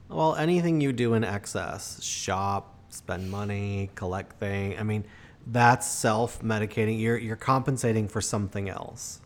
Well, 0.08 0.36
anything 0.36 0.80
you 0.80 0.92
do 0.92 1.14
in 1.14 1.24
excess, 1.24 2.00
shop, 2.04 2.72
spend 2.90 3.32
money, 3.32 3.90
collect 3.96 4.38
thing. 4.38 4.78
I 4.78 4.84
mean, 4.84 5.04
that's 5.48 5.88
self-medicating. 5.88 7.00
You're 7.00 7.18
you're 7.18 7.34
compensating 7.34 8.06
for 8.06 8.20
something 8.20 8.68
else. 8.68 9.20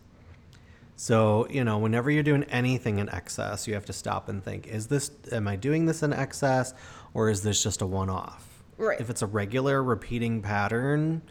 So, 0.96 1.46
you 1.50 1.62
know, 1.62 1.76
whenever 1.76 2.10
you're 2.10 2.22
doing 2.22 2.44
anything 2.44 3.00
in 3.00 3.10
excess, 3.10 3.68
you 3.68 3.74
have 3.74 3.84
to 3.84 3.92
stop 3.92 4.30
and 4.30 4.42
think, 4.42 4.66
is 4.66 4.86
this 4.86 5.10
am 5.30 5.46
I 5.46 5.56
doing 5.56 5.84
this 5.84 6.02
in 6.02 6.14
excess 6.14 6.72
or 7.12 7.28
is 7.28 7.42
this 7.42 7.62
just 7.62 7.82
a 7.82 7.86
one-off? 7.86 8.53
Right. 8.78 9.00
If 9.00 9.10
it's 9.10 9.22
a 9.22 9.26
regular 9.26 9.82
repeating 9.82 10.42
pattern, 10.42 11.22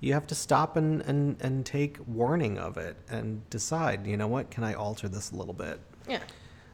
you 0.00 0.12
have 0.12 0.26
to 0.28 0.34
stop 0.34 0.76
and, 0.76 1.02
and, 1.02 1.36
and 1.40 1.64
take 1.64 1.98
warning 2.06 2.58
of 2.58 2.76
it 2.76 2.96
and 3.08 3.48
decide, 3.50 4.06
you 4.06 4.16
know 4.16 4.28
what, 4.28 4.50
can 4.50 4.64
I 4.64 4.74
alter 4.74 5.08
this 5.08 5.30
a 5.32 5.36
little 5.36 5.54
bit? 5.54 5.80
Yeah. 6.08 6.20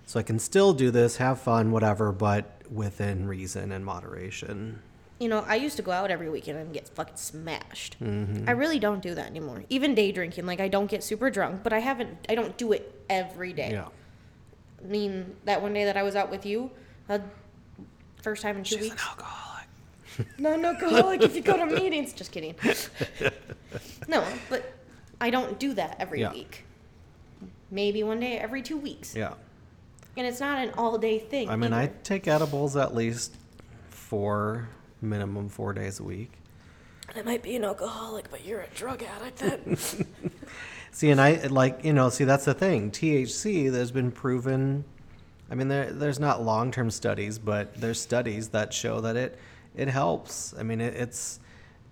So 0.04 0.18
I 0.18 0.22
can 0.22 0.38
still 0.38 0.72
do 0.74 0.90
this, 0.90 1.16
have 1.16 1.40
fun, 1.40 1.70
whatever, 1.70 2.12
but 2.12 2.60
within 2.70 3.26
reason 3.26 3.72
and 3.72 3.84
moderation. 3.84 4.82
You 5.20 5.28
know, 5.28 5.44
I 5.46 5.54
used 5.54 5.76
to 5.76 5.82
go 5.82 5.92
out 5.92 6.10
every 6.10 6.28
weekend 6.28 6.58
and 6.58 6.74
get 6.74 6.88
fucking 6.88 7.16
smashed. 7.16 7.96
Mm-hmm. 8.02 8.48
I 8.48 8.52
really 8.52 8.80
don't 8.80 9.00
do 9.00 9.14
that 9.14 9.26
anymore. 9.28 9.62
Even 9.68 9.94
day 9.94 10.10
drinking, 10.10 10.46
like 10.46 10.58
I 10.58 10.66
don't 10.66 10.90
get 10.90 11.04
super 11.04 11.30
drunk, 11.30 11.62
but 11.62 11.72
I 11.72 11.78
haven't. 11.78 12.26
I 12.28 12.34
don't 12.34 12.56
do 12.56 12.72
it 12.72 13.04
every 13.08 13.52
day. 13.52 13.70
Yeah. 13.70 13.86
I 14.82 14.86
mean, 14.88 15.36
that 15.44 15.62
one 15.62 15.72
day 15.72 15.84
that 15.84 15.96
I 15.96 16.02
was 16.02 16.16
out 16.16 16.28
with 16.28 16.44
you, 16.44 16.72
uh, 17.08 17.20
first 18.20 18.42
time 18.42 18.56
in 18.56 18.64
two 18.64 18.74
She's 18.74 18.86
an 18.86 18.90
weeks. 18.90 19.06
alcoholic. 19.06 19.46
No, 19.46 19.51
no 20.38 20.62
alcoholic 20.62 21.22
if 21.22 21.34
you 21.34 21.42
go 21.42 21.56
to 21.56 21.66
meetings. 21.66 22.12
Just 22.12 22.32
kidding. 22.32 22.54
No, 24.08 24.24
but 24.50 24.72
I 25.20 25.30
don't 25.30 25.58
do 25.58 25.74
that 25.74 25.96
every 25.98 26.20
Yeah. 26.20 26.32
week. 26.32 26.64
Maybe 27.70 28.02
one 28.02 28.20
day 28.20 28.36
every 28.38 28.62
two 28.62 28.76
weeks. 28.76 29.14
Yeah. 29.14 29.34
And 30.16 30.26
it's 30.26 30.40
not 30.40 30.58
an 30.58 30.72
all 30.76 30.98
day 30.98 31.18
thing. 31.18 31.48
I 31.48 31.56
mean, 31.56 31.72
I 31.72 31.84
either. 31.84 31.94
take 32.04 32.28
edibles 32.28 32.76
at 32.76 32.94
least 32.94 33.34
four, 33.88 34.68
minimum 35.00 35.48
four 35.48 35.72
days 35.72 36.00
a 36.00 36.02
week. 36.02 36.32
I 37.14 37.22
might 37.22 37.42
be 37.42 37.56
an 37.56 37.64
alcoholic, 37.64 38.30
but 38.30 38.44
you're 38.44 38.60
a 38.60 38.68
drug 38.74 39.02
addict 39.02 39.38
then. 39.38 39.76
See, 40.92 41.10
and 41.10 41.20
I 41.20 41.46
like, 41.46 41.84
you 41.84 41.92
know, 41.94 42.10
see, 42.10 42.24
that's 42.24 42.44
the 42.44 42.52
thing. 42.54 42.90
THC, 42.90 43.70
there's 43.72 43.90
been 43.90 44.12
proven. 44.12 44.84
I 45.50 45.54
mean, 45.54 45.68
there, 45.68 45.90
there's 45.90 46.20
not 46.20 46.42
long 46.42 46.70
term 46.70 46.90
studies, 46.90 47.38
but 47.38 47.74
there's 47.80 47.98
studies 48.00 48.48
that 48.48 48.74
show 48.74 49.00
that 49.00 49.16
it, 49.16 49.38
it 49.76 49.88
helps. 49.88 50.54
I 50.58 50.62
mean, 50.62 50.80
it, 50.80 50.94
it's, 50.94 51.40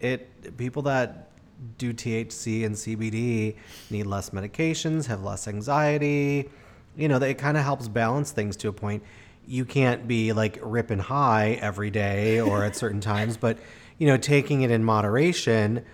it, 0.00 0.56
people 0.56 0.82
that 0.82 1.30
do 1.78 1.92
THC 1.92 2.64
and 2.64 2.74
CBD 2.74 3.56
need 3.90 4.04
less 4.04 4.30
medications, 4.30 5.06
have 5.06 5.22
less 5.22 5.46
anxiety. 5.46 6.50
You 6.96 7.08
know, 7.08 7.16
it 7.16 7.38
kind 7.38 7.56
of 7.56 7.64
helps 7.64 7.88
balance 7.88 8.32
things 8.32 8.56
to 8.58 8.68
a 8.68 8.72
point. 8.72 9.02
You 9.46 9.64
can't 9.64 10.06
be 10.06 10.32
like 10.32 10.58
ripping 10.62 10.98
high 10.98 11.58
every 11.60 11.90
day 11.90 12.40
or 12.40 12.64
at 12.64 12.76
certain 12.84 13.00
times, 13.00 13.36
but, 13.36 13.58
you 13.98 14.06
know, 14.06 14.16
taking 14.16 14.62
it 14.62 14.70
in 14.70 14.84
moderation 14.84 15.84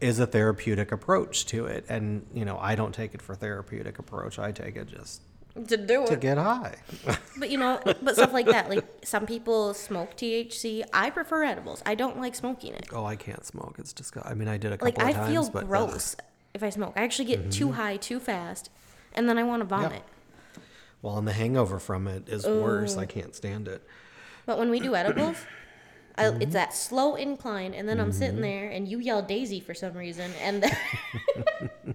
is 0.00 0.20
a 0.20 0.26
therapeutic 0.26 0.92
approach 0.92 1.46
to 1.46 1.66
it. 1.66 1.84
And, 1.88 2.24
you 2.32 2.44
know, 2.44 2.58
I 2.58 2.76
don't 2.76 2.94
take 2.94 3.14
it 3.14 3.22
for 3.22 3.34
therapeutic 3.34 3.98
approach. 3.98 4.38
I 4.38 4.52
take 4.52 4.76
it 4.76 4.86
just 4.86 5.22
to 5.66 5.76
do 5.76 6.02
it 6.04 6.06
to 6.08 6.16
get 6.16 6.38
high. 6.38 6.76
But 7.38 7.50
you 7.50 7.58
know, 7.58 7.80
but 8.02 8.14
stuff 8.14 8.32
like 8.32 8.46
that. 8.46 8.68
Like 8.68 8.84
some 9.04 9.24
people 9.26 9.72
smoke 9.74 10.16
THC. 10.16 10.82
I 10.92 11.10
prefer 11.10 11.44
edibles. 11.44 11.82
I 11.86 11.94
don't 11.94 12.18
like 12.18 12.34
smoking 12.34 12.72
it. 12.74 12.88
oh, 12.92 13.04
I 13.04 13.14
can't 13.16 13.44
smoke. 13.46 13.76
It's 13.78 13.92
just, 13.92 14.12
I 14.24 14.34
mean, 14.34 14.48
I 14.48 14.56
did 14.56 14.72
a 14.72 14.76
couple 14.78 14.86
Like 14.86 14.98
of 14.98 15.04
I 15.08 15.12
times, 15.12 15.30
feel 15.30 15.48
but 15.50 15.62
ugh. 15.64 15.68
gross 15.68 16.16
if 16.54 16.62
I 16.62 16.70
smoke. 16.70 16.94
I 16.96 17.02
actually 17.02 17.26
get 17.26 17.52
too 17.52 17.72
high 17.72 17.96
too 17.96 18.18
fast, 18.18 18.70
and 19.12 19.28
then 19.28 19.38
I 19.38 19.44
want 19.44 19.60
to 19.60 19.66
vomit. 19.66 20.02
Well, 21.00 21.16
and 21.16 21.28
the 21.28 21.32
hangover 21.32 21.78
from 21.78 22.08
it 22.08 22.28
is 22.28 22.44
worse. 22.44 22.96
Oh. 22.96 23.00
I 23.00 23.06
can't 23.06 23.34
stand 23.36 23.68
it. 23.68 23.82
But 24.46 24.58
when 24.58 24.70
we 24.70 24.80
do 24.80 24.94
edibles, 24.96 25.36
I, 26.16 26.24
Mm-hmm. 26.24 26.42
it's 26.42 26.52
that 26.54 26.74
slow 26.74 27.14
incline, 27.14 27.72
and 27.74 27.88
then 27.88 28.00
I'm 28.00 28.10
sitting 28.10 28.40
there, 28.40 28.68
and 28.68 28.88
you 28.88 28.98
yell 28.98 29.22
Daisy 29.22 29.60
for 29.60 29.74
some 29.74 29.92
reason, 29.94 30.32
and 30.42 30.64
then, 30.64 30.76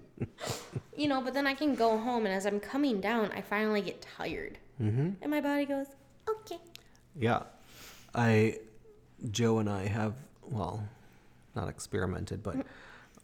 you 0.96 1.08
know. 1.08 1.20
But 1.20 1.34
then 1.34 1.46
I 1.46 1.54
can 1.54 1.74
go 1.74 1.98
home, 1.98 2.26
and 2.26 2.34
as 2.34 2.46
I'm 2.46 2.60
coming 2.60 3.00
down, 3.00 3.30
I 3.32 3.40
finally 3.40 3.82
get 3.82 4.06
tired, 4.16 4.58
mm-hmm. 4.80 5.10
and 5.20 5.30
my 5.30 5.40
body 5.40 5.66
goes, 5.66 5.86
okay. 6.28 6.58
Yeah. 7.16 7.42
I, 8.14 8.58
Joe 9.30 9.58
and 9.58 9.68
I 9.68 9.86
have, 9.86 10.14
well, 10.42 10.86
not 11.54 11.68
experimented, 11.68 12.42
but 12.42 12.56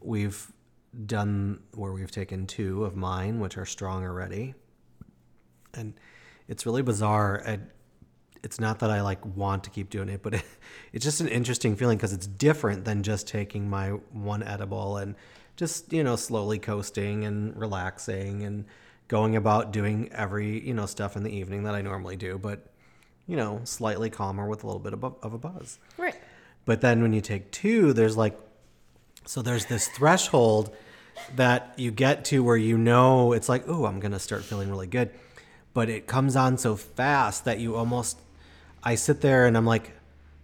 we've 0.00 0.50
done 1.06 1.60
where 1.74 1.92
we've 1.92 2.10
taken 2.10 2.46
two 2.46 2.84
of 2.84 2.96
mine, 2.96 3.40
which 3.40 3.56
are 3.56 3.66
strong 3.66 4.04
already. 4.04 4.54
And 5.74 5.94
it's 6.48 6.66
really 6.66 6.82
bizarre. 6.82 7.42
I, 7.46 7.58
it's 8.42 8.58
not 8.58 8.80
that 8.80 8.90
I 8.90 9.02
like 9.02 9.24
want 9.24 9.64
to 9.64 9.70
keep 9.70 9.90
doing 9.90 10.08
it, 10.08 10.22
but 10.22 10.34
it, 10.34 10.44
it's 10.92 11.04
just 11.04 11.20
an 11.20 11.28
interesting 11.28 11.76
feeling 11.76 11.96
because 11.96 12.12
it's 12.12 12.26
different 12.26 12.84
than 12.84 13.02
just 13.02 13.28
taking 13.28 13.68
my 13.68 13.90
one 13.90 14.42
edible 14.42 14.96
and 14.96 15.14
just, 15.60 15.92
you 15.92 16.02
know, 16.02 16.16
slowly 16.16 16.58
coasting 16.58 17.26
and 17.26 17.54
relaxing 17.54 18.44
and 18.44 18.64
going 19.08 19.36
about 19.36 19.72
doing 19.72 20.10
every, 20.10 20.58
you 20.66 20.72
know, 20.72 20.86
stuff 20.86 21.16
in 21.16 21.22
the 21.22 21.30
evening 21.30 21.64
that 21.64 21.74
I 21.74 21.82
normally 21.82 22.16
do, 22.16 22.38
but, 22.38 22.64
you 23.26 23.36
know, 23.36 23.60
slightly 23.64 24.08
calmer 24.08 24.48
with 24.48 24.64
a 24.64 24.66
little 24.66 24.80
bit 24.80 24.94
of, 24.94 25.04
a 25.04 25.38
buzz. 25.38 25.78
Right. 25.98 26.16
But 26.64 26.80
then 26.80 27.02
when 27.02 27.12
you 27.12 27.20
take 27.20 27.50
two, 27.50 27.92
there's 27.92 28.16
like, 28.16 28.38
so 29.26 29.42
there's 29.42 29.66
this 29.66 29.86
threshold 29.88 30.74
that 31.36 31.74
you 31.76 31.90
get 31.90 32.24
to 32.26 32.42
where 32.42 32.56
you 32.56 32.78
know 32.78 33.34
it's 33.34 33.50
like, 33.50 33.64
oh, 33.68 33.84
I'm 33.84 34.00
to 34.00 34.18
start 34.18 34.44
feeling 34.44 34.70
really 34.70 34.86
good. 34.86 35.10
But 35.74 35.90
it 35.90 36.06
comes 36.06 36.36
on 36.36 36.56
so 36.56 36.74
fast 36.74 37.44
that 37.44 37.58
you 37.58 37.76
almost, 37.76 38.18
I 38.82 38.94
sit 38.94 39.20
there 39.20 39.46
and 39.46 39.58
I'm 39.58 39.66
like, 39.66 39.92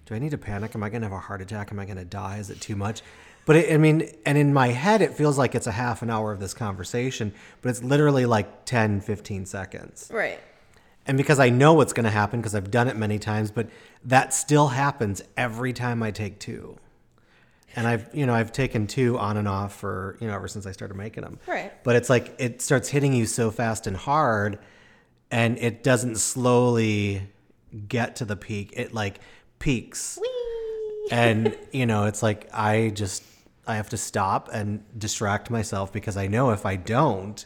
do 0.05 0.15
I 0.15 0.19
need 0.19 0.33
to 0.33 0.39
panic? 0.39 0.75
Am 0.75 0.83
I 0.83 0.91
going 0.91 1.01
to 1.01 1.09
have 1.09 1.17
a 1.17 1.21
heart 1.21 1.41
attack? 1.41 1.73
Am 1.73 1.81
I 1.81 1.87
going 1.87 1.97
to 1.97 2.05
die? 2.05 2.37
Is 2.37 2.51
it 2.51 2.61
too 2.61 2.77
much? 2.77 3.01
But 3.47 3.57
it, 3.57 3.73
I 3.73 3.79
mean, 3.79 4.11
and 4.27 4.37
in 4.37 4.53
my 4.53 4.69
head, 4.69 5.01
it 5.01 5.15
feels 5.15 5.39
like 5.39 5.55
it's 5.55 5.69
a 5.69 5.73
half 5.73 6.03
an 6.03 6.11
hour 6.11 6.33
of 6.33 6.41
this 6.41 6.53
conversation, 6.53 7.33
but 7.63 7.71
it's 7.71 7.83
literally 7.83 8.27
like 8.27 8.67
10, 8.67 9.01
15 9.01 9.47
seconds. 9.47 10.11
Right. 10.13 10.41
And 11.07 11.17
because 11.17 11.39
I 11.39 11.49
know 11.49 11.73
what's 11.73 11.93
going 11.93 12.05
to 12.05 12.11
happen 12.11 12.41
because 12.41 12.57
I've 12.57 12.73
done 12.73 12.89
it 12.89 12.97
many 12.97 13.21
times, 13.21 13.53
but 13.53 13.69
that 14.05 14.35
still 14.35 14.69
happens 14.69 15.23
every 15.37 15.73
time 15.73 16.03
I 16.03 16.11
take 16.11 16.41
two. 16.41 16.77
And 17.77 17.87
I've, 17.87 18.13
you 18.13 18.27
know, 18.27 18.35
I've 18.35 18.51
taken 18.53 18.89
two 18.89 19.17
on 19.17 19.37
and 19.37 19.47
off 19.47 19.77
for, 19.77 20.17
you 20.21 20.27
know, 20.27 20.35
ever 20.35 20.49
since 20.49 20.67
I 20.67 20.73
started 20.73 20.95
making 20.95 21.23
them. 21.23 21.39
Right. 21.47 21.73
But 21.85 21.95
it's 21.95 22.11
like 22.11 22.35
it 22.39 22.61
starts 22.63 22.89
hitting 22.89 23.13
you 23.13 23.27
so 23.27 23.53
fast 23.53 23.87
and 23.87 23.97
hard 23.97 24.59
and 25.31 25.59
it 25.59 25.85
doesn't 25.85 26.17
slowly 26.17 27.23
get 27.87 28.17
to 28.17 28.25
the 28.25 28.37
peak. 28.37 28.73
It 28.75 28.93
like 28.93 29.21
peaks. 29.61 30.19
And, 31.13 31.57
you 31.73 31.87
know, 31.87 32.07
it's 32.07 32.23
like 32.23 32.49
I 32.53 32.91
just 32.91 33.23
I 33.67 33.77
have 33.77 33.89
to 33.91 33.97
stop 33.97 34.49
and 34.53 34.85
distract 34.99 35.51
myself 35.51 35.93
because 35.93 36.17
I 36.17 36.27
know 36.29 36.51
if 36.51 36.65
I 36.65 36.77
don't, 36.77 37.45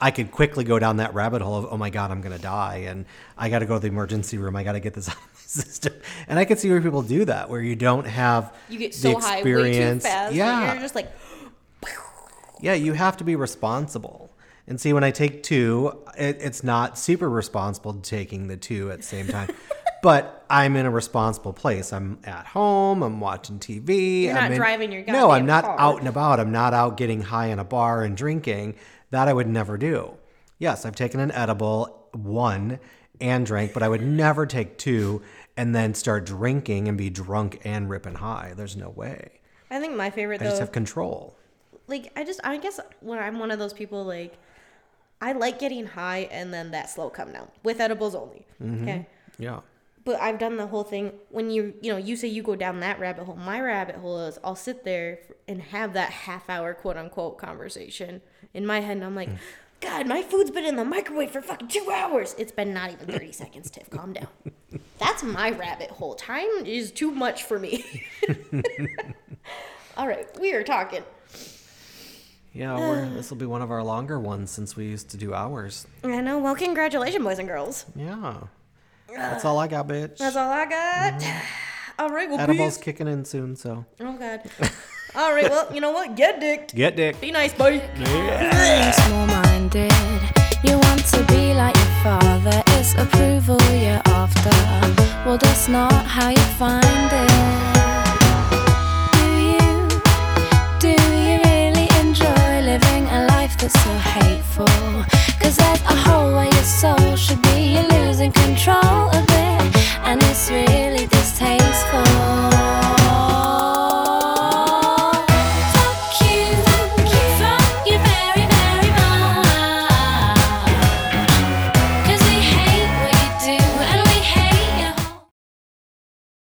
I 0.00 0.10
could 0.10 0.30
quickly 0.30 0.64
go 0.64 0.78
down 0.78 0.96
that 0.98 1.14
rabbit 1.14 1.42
hole 1.42 1.56
of, 1.56 1.66
oh 1.70 1.76
my 1.76 1.90
God, 1.90 2.10
I'm 2.10 2.20
going 2.20 2.36
to 2.36 2.42
die. 2.42 2.84
And 2.88 3.04
I 3.36 3.48
got 3.48 3.60
to 3.60 3.66
go 3.66 3.74
to 3.74 3.80
the 3.80 3.88
emergency 3.88 4.38
room. 4.38 4.56
I 4.56 4.64
got 4.64 4.72
to 4.72 4.80
get 4.80 4.94
this 4.94 5.08
out 5.08 5.16
of 5.16 5.20
my 5.22 5.28
system. 5.40 5.94
And 6.28 6.38
I 6.38 6.44
can 6.44 6.56
see 6.56 6.70
where 6.70 6.80
people 6.80 7.02
do 7.02 7.24
that, 7.24 7.48
where 7.50 7.60
you 7.60 7.76
don't 7.76 8.06
have 8.06 8.54
You 8.68 8.78
get 8.78 8.92
the 8.92 8.98
so 8.98 9.18
high 9.18 9.42
too 9.42 9.48
experience. 9.48 10.02
fast. 10.04 10.34
Yeah. 10.34 10.60
Yeah. 10.60 10.72
You're 10.74 10.82
just 10.82 10.94
like, 10.94 11.10
Yeah, 12.60 12.74
you 12.74 12.92
have 12.92 13.16
to 13.18 13.24
be 13.24 13.36
responsible. 13.36 14.30
And 14.66 14.80
see, 14.80 14.92
when 14.92 15.02
I 15.04 15.10
take 15.10 15.42
two, 15.42 16.04
it, 16.18 16.38
it's 16.40 16.62
not 16.62 16.98
super 16.98 17.30
responsible 17.30 17.94
taking 17.94 18.48
the 18.48 18.56
two 18.56 18.90
at 18.90 18.98
the 18.98 19.04
same 19.04 19.26
time. 19.28 19.48
but 20.02 20.44
I'm 20.50 20.76
in 20.76 20.86
a 20.86 20.90
responsible 20.90 21.52
place. 21.52 21.92
I'm 21.92 22.18
at 22.24 22.46
home. 22.46 23.02
I'm 23.02 23.20
watching 23.20 23.58
TV. 23.58 24.24
You're 24.24 24.32
I'm 24.36 24.42
not 24.44 24.50
in- 24.52 24.56
driving 24.58 24.92
your 24.92 25.04
No, 25.06 25.30
I'm 25.30 25.46
not 25.46 25.64
car. 25.64 25.76
out 25.78 25.98
and 25.98 26.08
about. 26.08 26.40
I'm 26.40 26.52
not 26.52 26.74
out 26.74 26.96
getting 26.96 27.20
high 27.22 27.46
in 27.46 27.58
a 27.58 27.64
bar 27.64 28.02
and 28.02 28.16
drinking. 28.16 28.76
That 29.10 29.28
I 29.28 29.32
would 29.32 29.48
never 29.48 29.76
do. 29.78 30.14
Yes, 30.58 30.84
I've 30.84 30.96
taken 30.96 31.20
an 31.20 31.30
edible, 31.32 32.08
one, 32.12 32.78
and 33.20 33.46
drank, 33.46 33.72
but 33.72 33.82
I 33.82 33.88
would 33.88 34.02
never 34.02 34.44
take 34.46 34.76
two 34.78 35.22
and 35.56 35.74
then 35.74 35.94
start 35.94 36.26
drinking 36.26 36.88
and 36.88 36.96
be 36.98 37.10
drunk 37.10 37.60
and 37.64 37.88
ripping 37.90 38.14
high. 38.16 38.52
There's 38.56 38.76
no 38.76 38.90
way. 38.90 39.30
I 39.70 39.80
think 39.80 39.96
my 39.96 40.10
favorite 40.10 40.40
I 40.40 40.44
though. 40.44 40.50
just 40.50 40.60
have 40.60 40.72
control. 40.72 41.36
like 41.88 42.10
I 42.16 42.24
just 42.24 42.40
I 42.44 42.56
guess 42.58 42.80
when 43.00 43.18
I'm 43.18 43.38
one 43.38 43.50
of 43.50 43.58
those 43.58 43.72
people 43.72 44.04
like 44.04 44.34
I 45.20 45.32
like 45.32 45.58
getting 45.58 45.86
high 45.86 46.28
and 46.30 46.54
then 46.54 46.70
that 46.70 46.88
slow 46.90 47.10
come 47.10 47.32
down 47.32 47.48
with 47.64 47.80
edibles 47.80 48.14
only. 48.14 48.46
Mm-hmm. 48.62 48.82
Okay. 48.82 49.06
Yeah. 49.38 49.60
But 50.08 50.22
I've 50.22 50.38
done 50.38 50.56
the 50.56 50.68
whole 50.68 50.84
thing 50.84 51.12
when 51.28 51.50
you 51.50 51.74
you 51.82 51.92
know 51.92 51.98
you 51.98 52.16
say 52.16 52.28
you 52.28 52.42
go 52.42 52.56
down 52.56 52.80
that 52.80 52.98
rabbit 52.98 53.24
hole. 53.24 53.36
My 53.36 53.60
rabbit 53.60 53.96
hole 53.96 54.20
is 54.20 54.38
I'll 54.42 54.56
sit 54.56 54.82
there 54.82 55.18
and 55.46 55.60
have 55.60 55.92
that 55.92 56.08
half 56.08 56.48
hour 56.48 56.72
quote 56.72 56.96
unquote 56.96 57.36
conversation 57.36 58.22
in 58.54 58.64
my 58.64 58.80
head 58.80 58.96
and 58.96 59.04
I'm 59.04 59.14
like, 59.14 59.28
hmm. 59.28 59.34
God, 59.82 60.06
my 60.06 60.22
food's 60.22 60.50
been 60.50 60.64
in 60.64 60.76
the 60.76 60.84
microwave 60.86 61.30
for 61.30 61.42
fucking 61.42 61.68
two 61.68 61.90
hours. 61.92 62.34
It's 62.38 62.52
been 62.52 62.72
not 62.72 62.90
even 62.90 63.06
thirty 63.06 63.32
seconds, 63.42 63.70
Tiff. 63.70 63.90
Calm 63.90 64.14
down. 64.14 64.28
That's 64.98 65.22
my 65.22 65.50
rabbit 65.50 65.90
hole. 65.90 66.14
Time 66.14 66.64
is 66.64 66.90
too 66.90 67.10
much 67.10 67.42
for 67.42 67.58
me. 67.58 67.84
All 69.98 70.08
right, 70.08 70.26
we 70.40 70.54
are 70.54 70.64
talking. 70.64 71.02
Yeah, 72.54 73.10
this 73.12 73.28
will 73.28 73.36
be 73.36 73.44
one 73.44 73.60
of 73.60 73.70
our 73.70 73.82
longer 73.82 74.18
ones 74.18 74.50
since 74.50 74.74
we 74.74 74.86
used 74.86 75.10
to 75.10 75.18
do 75.18 75.34
hours. 75.34 75.86
I 76.02 76.22
know. 76.22 76.38
Well, 76.38 76.54
congratulations, 76.54 77.22
boys 77.22 77.38
and 77.38 77.46
girls. 77.46 77.84
Yeah. 77.94 78.44
That's 79.16 79.44
all 79.44 79.58
I 79.58 79.68
got, 79.68 79.88
bitch. 79.88 80.18
That's 80.18 80.36
all 80.36 80.50
I 80.50 80.66
got. 80.66 81.14
Mm-hmm. 81.20 81.46
All 82.00 82.10
right. 82.10 82.30
Well, 82.30 82.38
Edibles 82.38 82.76
peace. 82.76 82.84
kicking 82.84 83.08
in 83.08 83.24
soon, 83.24 83.56
so. 83.56 83.84
Oh 83.98 84.12
God. 84.16 84.42
all 85.16 85.34
right. 85.34 85.50
Well, 85.50 85.68
you 85.74 85.80
know 85.80 85.90
what? 85.90 86.14
Get 86.14 86.38
dicked. 86.38 86.72
Get 86.72 86.94
dicked. 86.94 87.20
Be 87.20 87.32
nice, 87.32 87.52
boy. 87.52 87.82
Yeah. 87.98 88.92
Small-minded. 88.92 89.92
You 90.62 90.78
want 90.78 91.04
to 91.06 91.24
be 91.24 91.54
like 91.54 91.74
your 91.74 91.94
father. 92.04 92.62
It's 92.78 92.94
approval 92.94 93.60
you're 93.72 94.00
after. 94.04 94.50
Well, 95.26 95.38
that's 95.38 95.66
not 95.66 95.92
how 96.06 96.28
you 96.28 96.46
find 96.56 97.10
it. 97.10 97.30
Do 99.18 99.26
you? 99.50 99.88
Do 100.78 100.90
you 101.26 101.40
really 101.42 101.88
enjoy 101.98 102.60
living 102.62 103.08
a 103.08 103.26
life 103.26 103.58
that's 103.58 103.74
so 103.82 103.90
hateful 103.90 105.27
is 105.48 105.56
that 105.56 105.80
a 105.88 105.96
hole 105.96 106.34
where 106.34 106.44
your 106.44 106.62
soul 106.62 107.16
should 107.16 107.40
be? 107.40 107.72
You're 107.72 107.88
losing 107.88 108.30
control 108.32 109.08
of 109.08 109.24
it, 109.30 109.76
and 110.04 110.22
it's 110.22 110.50
really. 110.50 111.17